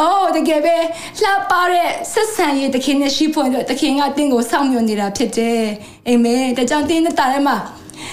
[0.00, 0.76] အော်တကယ်ပဲ
[1.22, 5.62] လှပတဲ့ဆက်ဆံရေးတခင်နဲ့ရှိဖို့အတွက်တခင်ကတင်ကိုစောင့်မျှော်နေတာဖြစ်တယ်
[6.08, 7.56] အာမင်ဒါကြောင့်တင်တဲ့တာထဲမှာ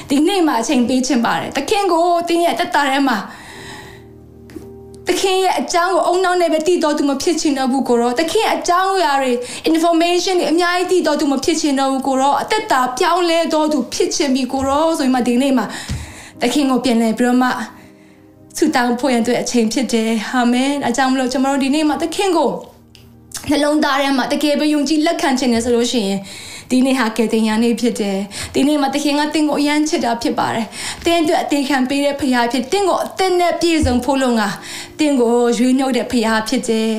[0.10, 3.18] ဒီနေ့မှာအချိန်ပေးခြင်းပါတယ်တခင်ကိုတင်ရဲ့တက်တာထဲမှာ
[5.08, 9.32] တခင်ရဲ့အကြောင်းကိုအုံနောက်နဲ့ပဲတည်တော်သူမဖြစ်ချင်တော့ဘူးကိုရောတခင်အကြောင်းအရာတွေ
[9.70, 15.66] information တွေအများကြီးတည်တော်သူမဖြစ်ချင်တော့ဘူးကိုရောအသက်တာပြောင်းလဲတော်သူဖြစ်ချင်ပြီကိုရောဆိုရင်မှဒီနေ့မှာ
[16.42, 17.50] တခင်ကိုပြန်လဲပြီးတော့မှ
[18.58, 22.52] ဆူတောင်းဖို့ရတဲ့အချိန်ဖြစ်တယ်အာမင်အကြောင်းမလို့ကျွန်တော်တို့ဒီနေ့မှာတခင်ကို
[23.50, 26.20] နှလုံးသားထဲမှာတကယ်ပဲယုံကြည်လက်ခံခြင်းနဲ့ဆိုလို့ရှိရင်
[26.72, 28.20] ဒီနေ့ဟာကယ်တင်ရနေ့ဖြစ်တယ်
[28.54, 30.68] ဒီနေ့မှာတခင်ကတင့်ကိုအယမ်းချစ်တာဖြစ်ပါတယ်
[31.06, 34.44] တင်းအတွက်အသေးခံပေးတဲ့ဖခင်ဖြစ်တင့်ကိုအသက်နဲ့ပြည့်စုံဖို့လုံက
[35.00, 36.92] တင့်ကိုရွေးနှုတ်တဲ့ဖခင်ဖြစ်တယ်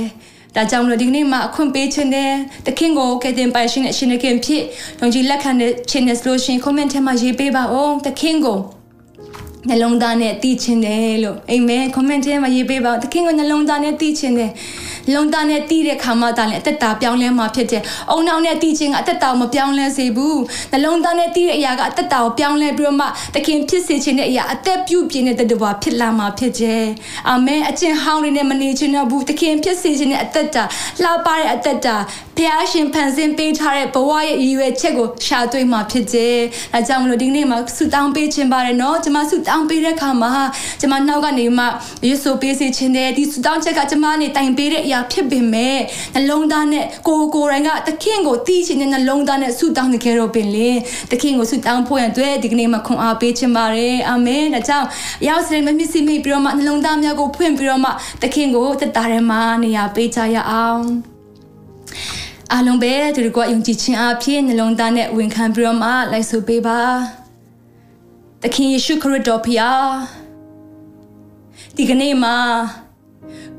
[0.57, 2.33] ဒါကြောင့်မလို့ဒီနေ့မှာအခွင့်ပေးခြင်းနဲ့
[2.67, 4.63] တခင်ကိုကယ်တင်ပိုင်ရှင်နဲ့ရှင်ခင်ဖြစ်
[5.01, 8.59] ယုံကြည်လက်ခံတဲ့ခြင်းနဲ့ဆိုလို့ရှိရင် comment ထဲမှာရေးပေးပါဦးတခင်ကို
[9.67, 14.51] နှလုံးသားနဲ့တည်ခြင်းတယ်လို့အာမင် comment ထဲမှာရေးပေးပါတခင်ကနှလုံးသားနဲ့တည်ခြင်းတယ်
[15.15, 20.37] လုံသားနဲ့တီးတဲ့ခါမှသာလည်းအသက်တာပြောင်းလဲမှာဖြစ်တယ်။အုံနောက်နဲ့တီးခြင်းကအသက်တာကိုမပြောင်းလဲစေဘူး။
[20.73, 26.85] နှလုံးသားနဲ့တီးတဲ့အရာကအသက်တာကိုပြောင်းလဲပြီးတော့မှတခင်ဖြစ်စေခြင်းတဲ့အရာအသက်ပြုပြင်တဲ့တတဝါဖြစ်လာမှာဖြစ်တယ်။
[27.29, 30.65] အာမင်အကျင့်ဟောင်းတွေနဲ့မနေခြင်းတော့ဘူး။တခင်ဖြစ်စေခြင်းတဲ့အသက်တာ
[31.03, 31.97] လှပတဲ့အသက်တာ
[32.39, 36.37] ဘုရားရှင်ဖန်ဆင်းပေးထားတဲ့ဘဝရဲ့ရည်ရွယ်ချက်ကိုရှာတွေ့မှာဖြစ်တယ်။
[36.73, 40.33] ဒါကြောင့်မလို့ဒီနေ့မှာဆုတောင်းပေးခြင်းပါတယ်နော်။ကျွန်မဆုတောင်းပေးတဲ့အခါမှာ
[40.81, 41.65] ကျွန်မနောက်ကနေမှ
[42.07, 45.79] ယေရှုပေးစေခြင်းတဲ့ဒီဆုတောင်းချက်ကကျွန်မနေတိုင်ပေးတဲ့အရာဖြစ်ပေမဲ့
[46.15, 50.71] နှလုံးသားနဲ့ကိုကိုယ်တိုင်ကသခင်ကိုတီးချင်တဲ့နှလုံးသားနဲ့ဆုတောင်းနေကြတော့ပင်လေ
[51.11, 54.87] သခင်ကိုဆုတောင်းဖို့ရန်အတွက်ဒီကနေ့မှာခွန်အားပေးခြင်းပါတယ်အာမင်ဒါကြောင့်
[55.29, 57.91] ရောက်စရင်မမြစ်စီမိပြီးတော့မှနှလုံးသားများကိုဖွင့်ပြီးတော့မှ
[58.23, 60.85] သခင်ကိုသက်တာထဲမှာနေရာပေးကြရအောင်
[62.53, 66.81] အားလုံးပဲသူတို့ကယုံကြည်ခြင်းအဖြစ်နှလုံးသားနဲ့ဝန်ခံပြီးတော့မှလိုက်ဆိုပေးပါ
[68.43, 69.89] သခင်ယေရှုခရစ်တော်ဖျား
[71.77, 72.37] ဒီကနေ့မှာ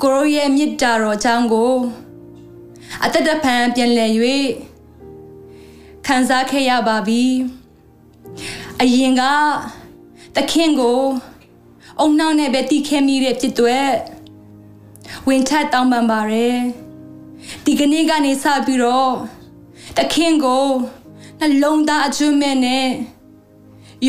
[0.01, 1.73] ကိုရိုရဲ့မြစ်တာတော်အကြောင်းကို
[3.03, 4.11] အသက်တဖန်ပြန်လည်၍
[6.05, 7.23] ခံစားခဲ့ရပါပြီ
[8.81, 9.23] အရင်က
[10.35, 11.01] သခင်ကို
[11.99, 13.79] အုံနောက်နဲ့ပဲတီးခဲမိတဲ့ဖြစ်တွေ
[15.27, 16.59] ဝင်ထတောင်းပန်ပါရယ်
[17.65, 19.13] ဒီကနေ့ကနေစပြီးတော့
[19.97, 20.67] သခင်ကို
[21.39, 22.87] နှလုံးသားအကျွမ်းမဲ့နဲ့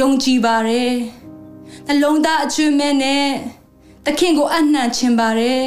[0.01, 0.95] ယုံကြည်ပါရယ်
[1.87, 3.27] နှလုံးသားအကျွမ်းမဲ့နဲ့
[4.05, 5.67] သခင်ကိုအနှံ့ခြင်းပါတယ်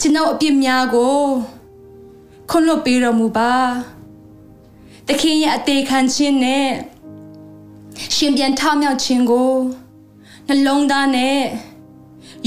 [0.00, 1.20] ကျွန်တော်အပြစ်များကို
[2.50, 3.54] ခွန်လွတ်ပေးတော်မူပါ
[5.06, 6.68] သခင်ရဲ့အသေးခံခြင်းနဲ့
[8.16, 9.52] ရှင်ပြန်ထမြောက်ခြင်းကို
[10.48, 11.38] နှလုံးသားနဲ့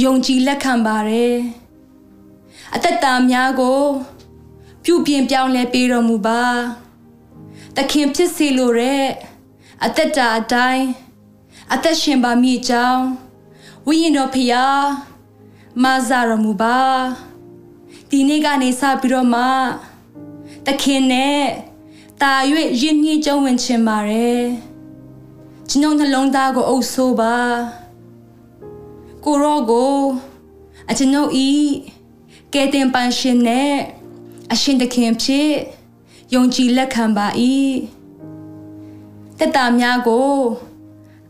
[0.03, 1.35] ယုံကြည်လက်ခံပါတယ်
[2.75, 3.83] အသက်တာများကို
[4.83, 6.43] ပြုပြင်ပြောင်းလဲပေးတော်မူပါ
[7.75, 9.07] သခင်ဖြစ်စေလိုတဲ့
[9.85, 10.85] အသက်တာအတိုင်း
[11.73, 13.03] အသက်ရှင်ပါမိကြောင်း
[13.87, 14.83] ဝိညာဉ်တော်ဖျား
[15.83, 16.81] မဆာရမူပါ
[18.09, 19.43] ဒီနေ့ကနေစပြီးတော့မှ
[20.65, 21.43] တခင်နဲ့
[22.21, 22.33] တာ၍
[22.81, 24.43] ရင်းနှီးကြုံဝင်ခြင်းပါတယ်
[25.69, 27.37] ကျွန်ုပ်နှလုံးသားကိုအုပ်ဆိုးပါ
[29.25, 29.99] ကိုရောကို
[30.89, 31.49] အကျွန်ုပ်ဤ
[32.53, 33.73] ကဲတင်ပန်ရှင်နဲ့
[34.53, 35.51] အရှင်တခင်ဖြစ်
[36.33, 37.27] ယုံကြည်လက်ခံပါ၏
[39.39, 40.33] တက်တာများကို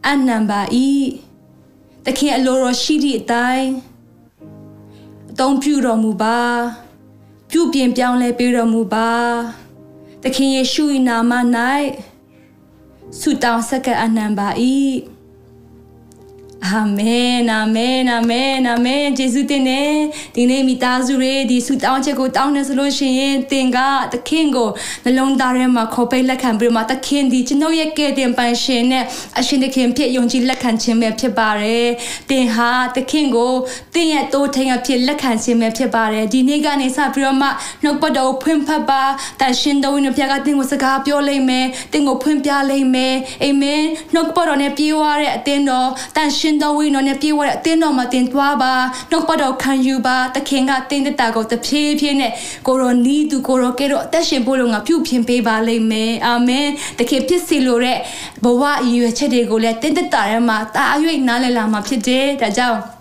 [0.07, 0.61] အနံပါ၏
[2.05, 3.69] တခင်အလိုတော်ရှိသည့်အတိုင်း
[5.31, 6.39] အသုံးပြုတော်မူပါ
[7.49, 9.11] ပြုပြင်ပြောင်းလဲပေးတော်မူပါ
[10.23, 11.31] သခင်ယေရှု၏နာမ၌
[13.19, 14.49] ဆုတောင်းဆက်ကအနံပါ၏
[16.67, 19.83] အာမင်အာမင်အာမင်အာမင်ယေရှုတင်နေ
[20.35, 23.79] ဒီနေ့မိသားစုတွေဒီဆုတောင်းချက်ကိုတောင်းနေဆိုလို့ရှိရင်သင်က
[24.13, 24.69] သခင်ကို
[25.03, 29.03] နှလုံးသားထဲမှာခေါ်ပိတ်လက်ခံပြီးမှသခင်ဒီကျွန်ုပ်ရဲ့ကယ်တင်ပိုင်ရှင်နဲ့
[29.39, 31.87] အရှင်သခင်ဖြစ်ယုံကြည်လက်ခံခြင်းပဲဖြစ်ပါတယ်
[32.29, 33.53] သင်ဟာသခင်ကို
[33.93, 37.49] သင်ရဲ့တိုးထိန်အဖြစ်လက်ခံခြင်းပဲဖြစ်ပါတယ်ဒီနေ့ကနေစပြီးတော့မှ
[37.83, 39.03] နှုတ်ပတ်တော်ဖွင့်ဖတ်ပါ
[39.39, 43.83] တန်ရှင်တော်ဝင်ဖျားကသင်ကိုစကားပြောလိမ့်မယ်သင်ကိုဖွင့်ပြလိမ့်မယ်အာမင်
[44.13, 48.73] နှုတ်ပတ်တော်နဲ့ပြေးဝရတဲ့အသင်တော်တန်ရှင်တော်ဝိနော်နဲ့ပြေဝတဲ့အသင်းတော်မှာတင်သွားပါ
[49.11, 52.31] နှုတ်ပတ်တော်ခံယူပါတခင်ကတင်းတတာကိုတဖြည်းဖြည်းနဲ့
[52.67, 56.67] ကိုရောနီးသူကိုရောကဲတော့အသက်ရှင်ဖို့လို့ငါပြုပြင်ပေးပါလိမ့်မယ်အာမင်
[56.99, 57.97] တခင်ဖြစ်စီလို့တဲ့
[58.43, 62.98] ဘဝအရွယ်ချက်တွေကိုလည်းတင်းတတာထဲမှာတာအရွေ့နားလည်လာမှာဖြစ်တယ်ဒါကြောင့်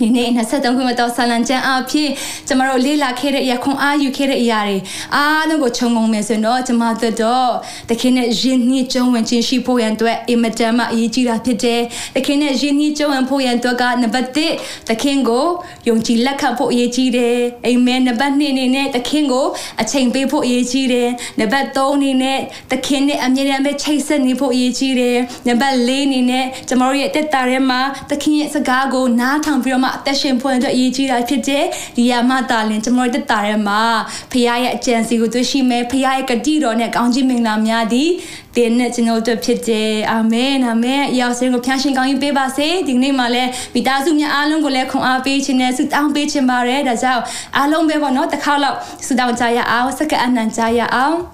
[0.00, 2.10] ဒီနေ့23ခုမြောက်ဆာလံကျမ်းအဖြစ်
[2.48, 4.78] ကျမတို့လေ့လာခဲ့တဲ့ရခွန်အားယူခဲ့တဲ့အရာတွေ
[5.14, 7.50] အားလုံးကိုခြုံငုံမယ်ဆိုတော့ကျမတို့တော့
[7.90, 11.80] တခင်နဲ့ယဉ်နှီးကျုံဝင်ခြင်းရှိဖို့ရန်အတွက်အင်မတန်မှအရေးကြီးတာဖြစ်တယ်။
[12.16, 15.46] တခင်နဲ့ယဉ်နှီးကျုံဝင်ဖို့ရန်အတွက်ကနံပါတ်1တခင်ကို
[15.88, 19.46] ယုံကြည်လက်ခံဖို့အရေးကြီးတယ်။အာမင်နံပါတ်2အနေနဲ့တခင်ကို
[19.82, 21.08] အချိန်ပေးဖို့အရေးကြီးတယ်။
[21.40, 22.38] နံပါတ်3အနေနဲ့
[22.72, 25.16] တခင်နဲ့အမြဲတမ်းပဲချိတ်ဆက်နေဖို့အရေးကြီးတယ်။
[25.48, 27.80] နံပါတ်4အနေနဲ့ကျမတို့ရဲ့တက်တာထဲမှာ
[28.10, 31.64] တခင်ရဲ့စကားကိုနားထောင်ပြီးတော့မှအသက်ရှင်ဖွင့်အတွက်အရေးကြီးတာဖြစ်တဲ့
[31.96, 33.82] ဒီရမတာလင်ကျွန်တော်တက်တာထဲမှာ
[34.30, 38.10] ဖခင်ရဲ့အကြံစီကိုတွေ့ရှိမယ်ဖခင်ရဲ့ဂတိတော်နဲ့ကောင်းချီးမင်္ဂလာများသည်
[38.56, 47.22] တင်နဲ့ကျွန်တော်တို့ဖြစ်တယ်အာမင်အာမင်အရောက်စင်ကိုဖျားရှင်ကောင်းကြီးပေးပါစေဒီနေ့မှလည်းမိသားစုများအားလုံးကိုလည်းခွန်အားပေးခြင်းနဲ့ဆုတောင်းပေးခြင်းပါတယ်ဒါကြောင့်
[47.56, 51.33] အားလုံးပဲပေါ့နော်တစ်ခါတော့ဆုတောင်းကြရအောင်စက္ကအနံကြရအောင်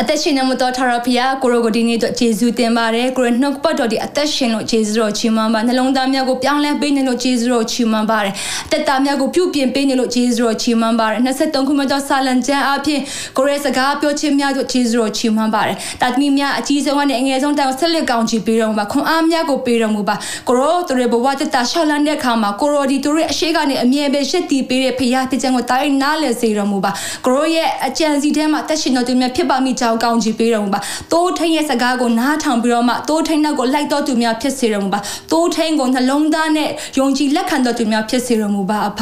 [0.00, 8.32] အသက်ရှင်နေမှုတော်ထရဖီယာကိုရိုကိုဒီနေ့တော့ဂျေဇုတင်ပါတယ်ကိုရနှုတ်ပတ်တော်ဒီအသက်ရှင်လို့ဂျေဇုတော်ချီးမွမ်းပါနှလုံးသားများကိုပြောင်းလဲပေးနေလို့ဂျေဇုတော်ချီးမွမ်းပါတယ်
[8.72, 13.00] တက်တာများကိုပြုပြင်ပေးနေလို့ဂျေဇုတော်ချီးမွမ်းပါတယ်23ခုမြောက်သောဆာလံကျမ်းအဖြစ်
[13.36, 20.14] ကိုရဲစကားပြောခြင်းများတို့ဂျေဇုတော်ချီးမွမ်းပါတယ်တာသမီများအကြီးဆုံးနဲ့အငယ်ဆုံးတောင်ဆက်လက်ကောင်းချီးပေးတော်မူပါခွန်အားများကိုပေးတော်မူပါ
[20.48, 26.90] ကိုရိုသူတွေဘဝတက်တာရှောက်လန်းတဲ့အခါမှာကိုရိုဒီသူတွေအရှိကနေအမြဲပဲရှက်တီပေးတဲ့ဖရာတကြံကိုတိုင်းနားလည်စေတော်မူပါ
[27.26, 30.80] ကိုရိုရဲ့အကြံစီထဲမှာတက်ရှင်တော်သူများဖြစ်ပါမိကြောင်းကောင်းချီးပေးတော်မူပါ
[31.12, 35.00] တိုးထိန်ရဲ့စကားကိုနားထောင်ပြီးတော့မှတိုးထိန်နောက်ကိုလိုက်တော်သူများဖြစ်စေတော်မူပါ
[35.32, 39.00] တိုးထိန်ကိုနှလုံးသားနဲ့ယုံကြည်လက်ခံတော်သူများဖြစ်စေတော်မူပါအဖ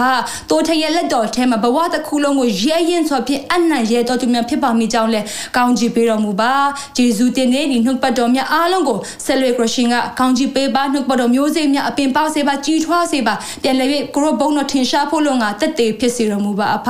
[0.51, 5.21] တိုးထိန်ရဲ့လက်တော်ထဲမှာဘဝတစ်ခုလုံးကိုရဲရင်ဆိုဖြင့်အနံ့ရဲတော်သူများဖြစ်ပါမိကြောင်းလဲ
[5.57, 6.53] ကောင်းချီးပေးတော်မူပါ
[6.97, 16.89] ဂျေဇုတင်တဲ့ဒီနှုတ်ပတ်တော်များအားလုံးကိုဆက်လွေခရရှင်ကကောင်းချီးပေးပါနှုတ်ပတ်တော်မျိုးစေ့များအပင်ပေါက်စေပါကြီးထွားစေပါပြန်လည်၍ကိုရောဘုံတော်ထင်ရှားဖို့လုံငါတက်သေးဖြစ်စေတော်မူပါအဖ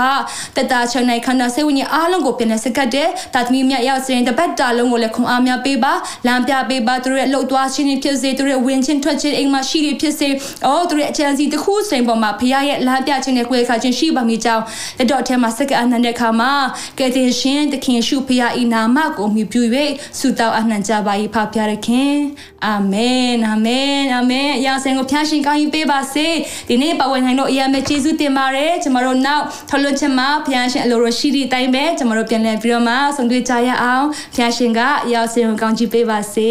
[0.57, 5.93] တက်တာချန်နိုင်ခန္ဓာစိတ်ဝိညာဉ်အားလုံးကိုပြန်လည်စကတ်တဲ့တာသမီးများရောက်စဉ်တပတ်တာလုံးကိုလည်းခွန်အားများပေးပါ
[6.27, 10.29] လမ်းပြပေးပါသူတို့ရဲ့လှုပ်သွားခြင်းတွေဖြစ်စေသူတို့ရဲ့ဝင်ခြင်းထွက်ခြင်းအိမ်မှာရှိတွေဖြစ်စေ
[10.67, 14.65] အော်သူတို့ရဲ့အချမ်းစီတစ်ခုစိန်ပေါ်မှာဖခင်ရဲ့လမ်းပြခြင်းနဲ့ကိုယ်ခါခြင်းရှိပါမိကြောင်း
[14.99, 16.53] လက်တော်ထဲမှာစက္ကအနန္တခါမှာ
[16.99, 19.63] ကယ်တင်ရှင်သခင်ရှုဖခင်ဤနာမကိုမြှပြု၍
[20.19, 22.17] ဆုတောင်းအနှံကြပါ၏ဖဖရခင်
[22.67, 26.29] အာမင်အာမင်အာမင်ရာစင်ကိုဖျားရှင်ကောင်းကြီးပေးပါစေ
[26.69, 36.51] ဒီနေ့ပဝယ်နိုင်တော့အရာမဲ့ယေရှုတင်ပါတယ်ကျွန်တော်တို့နောက်ထလွတ်ချက်မှာဖျားရှင်အလိုတော်ရှိသည့်အတိုင်းပဲကျွန်တော်တို့ပြန်လည်ပြီးတော့မှဆုံတွေ့ကြရအောင်ဖျားရှင်ကအရာစင်ကိုကောင်းကြီးပေးပါစေ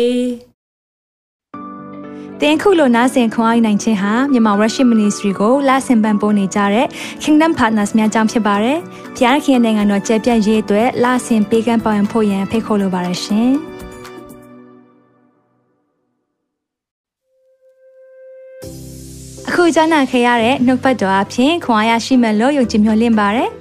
[2.41, 6.87] တင်ခုလိုနာဆင်ခွန်အားနိုင်ခြင်းဟာမြန်မာ Worship Ministry ကိုလာဆင်ပန်ပိုးနေကြတဲ့
[7.23, 8.77] Kingdom Partners များအကြောင်းဖြစ်ပါတယ်။
[9.17, 13.51] ဖျားခင်နိုင်ငံတော်ကျယ်ပြန့်ရေးအတွက်လာဆင်ပေးကမ်းပောင်းဖို့ရန်ဖိတ်ခေါ်လိုပါတယ်ရှင်။
[19.47, 23.49] အခုကြားနာခဲ့ရတဲ့နှုတ်ပတ်တော်အဖြစ်ခွန်အားရရှိမယ်လို့ယုံကြည်မျှော်လင့်ပါတယ်။